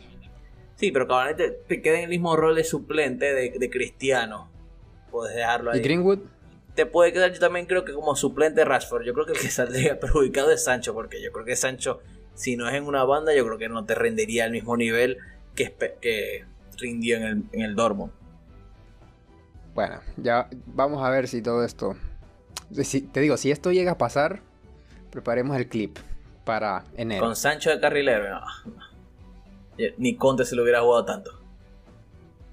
[0.76, 4.50] Sí, pero Cavani te, te queda en el mismo rol de suplente de, de Cristiano.
[5.12, 5.80] Puedes dejarlo ahí.
[5.80, 6.20] ¿Y Greenwood?
[6.76, 9.03] Te puede quedar yo también creo que como suplente Rashford.
[9.03, 12.01] Yo creo que el que saldría perjudicado es Sancho, porque yo creo que Sancho,
[12.36, 15.17] si no es en una banda, yo creo que no te rendiría al mismo nivel
[15.55, 16.45] que, que
[16.78, 18.11] rindió en el, en el Dortmund.
[19.76, 21.95] Bueno, ya vamos a ver si todo esto...
[22.84, 24.41] si- te digo, si esto llega a pasar,
[25.11, 25.97] preparemos el clip
[26.43, 27.24] para enero.
[27.26, 28.41] Con Sancho de carrilero, no.
[29.97, 31.32] Ni Conte se lo hubiera jugado tanto.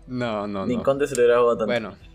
[0.07, 0.83] No, no, Ni no.
[0.83, 1.67] Conte se lo hubiera jugado tanto.
[1.67, 2.10] Bueno.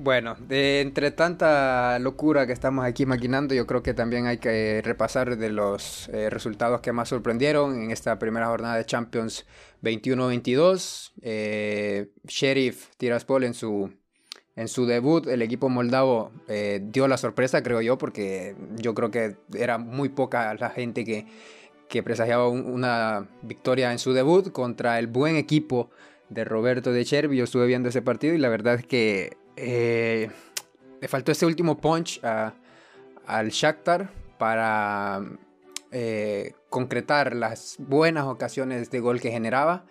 [0.00, 4.80] Bueno, de entre tanta locura que estamos aquí maquinando, yo creo que también hay que
[4.84, 9.44] repasar de los eh, resultados que más sorprendieron en esta primera jornada de Champions
[9.82, 11.14] 21-22.
[11.22, 13.92] Eh, Sheriff Tiraspol en su,
[14.54, 19.10] en su debut, el equipo moldavo eh, dio la sorpresa, creo yo, porque yo creo
[19.10, 21.26] que era muy poca la gente que,
[21.88, 25.90] que presagiaba un- una victoria en su debut contra el buen equipo
[26.28, 27.36] de Roberto de Chervi.
[27.38, 30.30] Yo estuve viendo ese partido y la verdad es que eh,
[31.00, 32.20] le faltó ese último punch
[33.26, 35.22] al Shakhtar para
[35.90, 39.84] eh, concretar las buenas ocasiones de gol que generaba.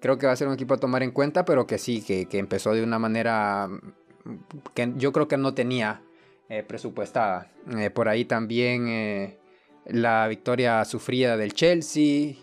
[0.00, 2.26] Creo que va a ser un equipo a tomar en cuenta, pero que sí, que,
[2.38, 4.38] empezó de una manera mm,
[4.74, 6.02] que yo creo que no tenía
[6.48, 7.50] eh, presupuestada.
[7.94, 9.36] Por ahí también
[9.84, 12.36] la victoria sufrida del Chelsea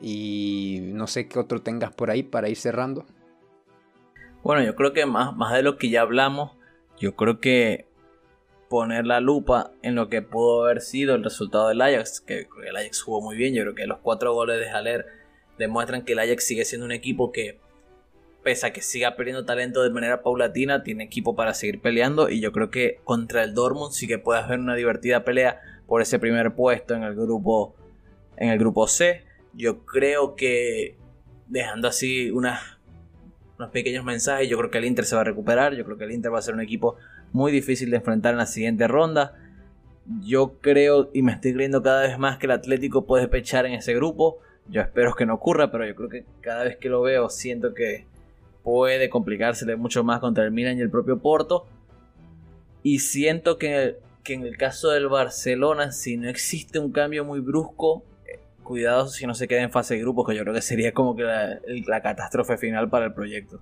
[0.00, 3.06] y no sé qué otro tengas por ahí para ir cerrando.
[4.42, 6.52] Bueno, yo creo que más, más de lo que ya hablamos,
[6.98, 7.86] yo creo que
[8.68, 12.76] poner la lupa en lo que pudo haber sido el resultado del Ajax, que el
[12.76, 15.06] Ajax jugó muy bien, yo creo que los cuatro goles de Haller
[15.58, 17.58] demuestran que el Ajax sigue siendo un equipo que,
[18.42, 22.40] pese a que siga perdiendo talento de manera paulatina, tiene equipo para seguir peleando y
[22.40, 26.18] yo creo que contra el Dortmund sí que puede haber una divertida pelea por ese
[26.18, 27.74] primer puesto en el grupo,
[28.36, 29.24] en el grupo C.
[29.52, 30.96] Yo creo que
[31.48, 32.79] dejando así unas
[33.60, 34.48] unos pequeños mensajes.
[34.48, 35.74] Yo creo que el Inter se va a recuperar.
[35.74, 36.96] Yo creo que el Inter va a ser un equipo
[37.32, 39.34] muy difícil de enfrentar en la siguiente ronda.
[40.22, 43.74] Yo creo y me estoy creyendo cada vez más que el Atlético puede pechar en
[43.74, 44.38] ese grupo.
[44.68, 47.74] Yo espero que no ocurra, pero yo creo que cada vez que lo veo siento
[47.74, 48.06] que
[48.62, 51.66] puede complicársele mucho más contra el Milan y el propio Porto.
[52.82, 57.40] Y siento que, que en el caso del Barcelona, si no existe un cambio muy
[57.40, 58.02] brusco,
[58.62, 61.16] cuidado si no se queda en fase de grupos, que yo creo que sería como
[61.16, 63.60] que la, catástrofe final para el proyecto.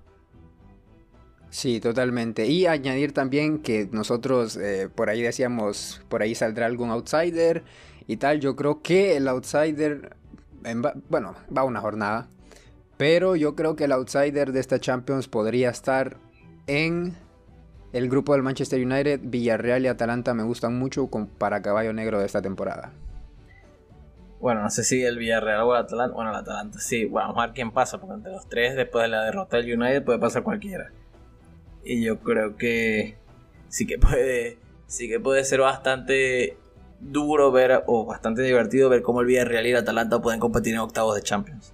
[1.49, 2.45] Sí, totalmente.
[2.45, 7.63] Y añadir también que nosotros eh, por ahí decíamos, por ahí saldrá algún outsider
[8.05, 8.39] y tal.
[8.39, 10.15] Yo creo que el outsider,
[11.09, 12.27] bueno, va una jornada,
[12.97, 16.17] pero yo creo que el outsider de esta Champions podría estar
[16.67, 17.15] en
[17.93, 22.27] el grupo del Manchester United, Villarreal y Atalanta me gustan mucho para caballo negro de
[22.27, 22.93] esta temporada.
[24.39, 26.15] Bueno, no sé si el Villarreal o el Atalanta.
[26.15, 27.05] Bueno, el Atalanta sí.
[27.05, 30.03] vamos a ver quién pasa, porque entre los tres, después de la derrota del United,
[30.03, 30.91] puede pasar cualquiera.
[31.83, 33.17] Y yo creo que
[33.67, 36.57] sí que puede, sí que puede ser bastante
[37.01, 40.79] duro ver, o bastante divertido ver cómo el Villarreal y el Atalanta pueden competir en
[40.79, 41.73] octavos de Champions.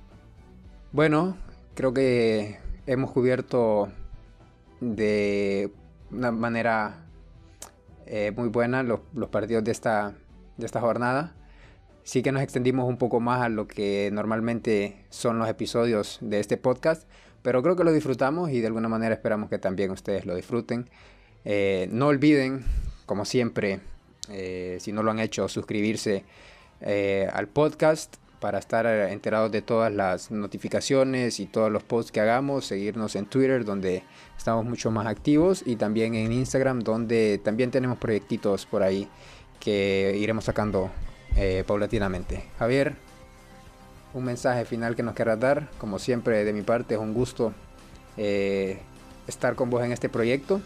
[0.92, 1.38] Bueno,
[1.76, 2.58] creo que
[2.88, 3.90] hemos cubierto
[4.80, 5.72] de
[6.12, 7.06] una manera
[8.08, 10.16] eh, muy buena los, los partidos de esta,
[10.58, 11.36] de esta jornada
[12.06, 16.40] sí que nos extendimos un poco más a lo que normalmente son los episodios de
[16.40, 17.10] este podcast,
[17.42, 20.88] pero creo que lo disfrutamos y de alguna manera esperamos que también ustedes lo disfruten.
[21.46, 22.64] Eh, no olviden,
[23.08, 23.80] como siempre,
[24.30, 26.24] eh, si no lo han hecho, suscribirse
[26.82, 32.20] eh, al podcast para estar enterados de todas las notificaciones y todos los posts que
[32.20, 34.04] hagamos, seguirnos en Twitter donde
[34.38, 39.08] estamos mucho más activos y también en Instagram donde también tenemos proyectitos por ahí
[39.60, 40.92] que iremos sacando
[41.36, 42.46] eh, paulatinamente.
[42.60, 42.96] Javier,
[44.14, 45.70] un mensaje final que nos quieras dar.
[45.78, 47.54] Como siempre, de mi parte, es un gusto
[48.18, 48.80] eh,
[49.28, 50.62] estar con vos en este proyecto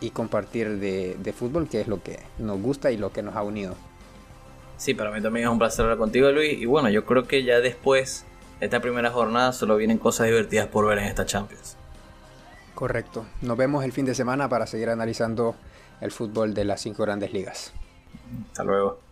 [0.00, 3.42] y compartir de, fútbol, que es lo que nos gusta y lo que nos ha
[3.42, 3.74] unido.
[4.76, 6.60] Sí, para mí también es un placer hablar contigo, Luis.
[6.60, 8.24] Y bueno, yo creo que ya después
[8.58, 11.76] de esta primera jornada solo vienen cosas divertidas por ver en esta Champions.
[12.74, 13.24] Correcto.
[13.42, 15.54] Nos vemos el fin de semana para seguir analizando
[16.00, 17.72] el fútbol de las cinco grandes ligas.
[18.48, 19.11] Hasta luego.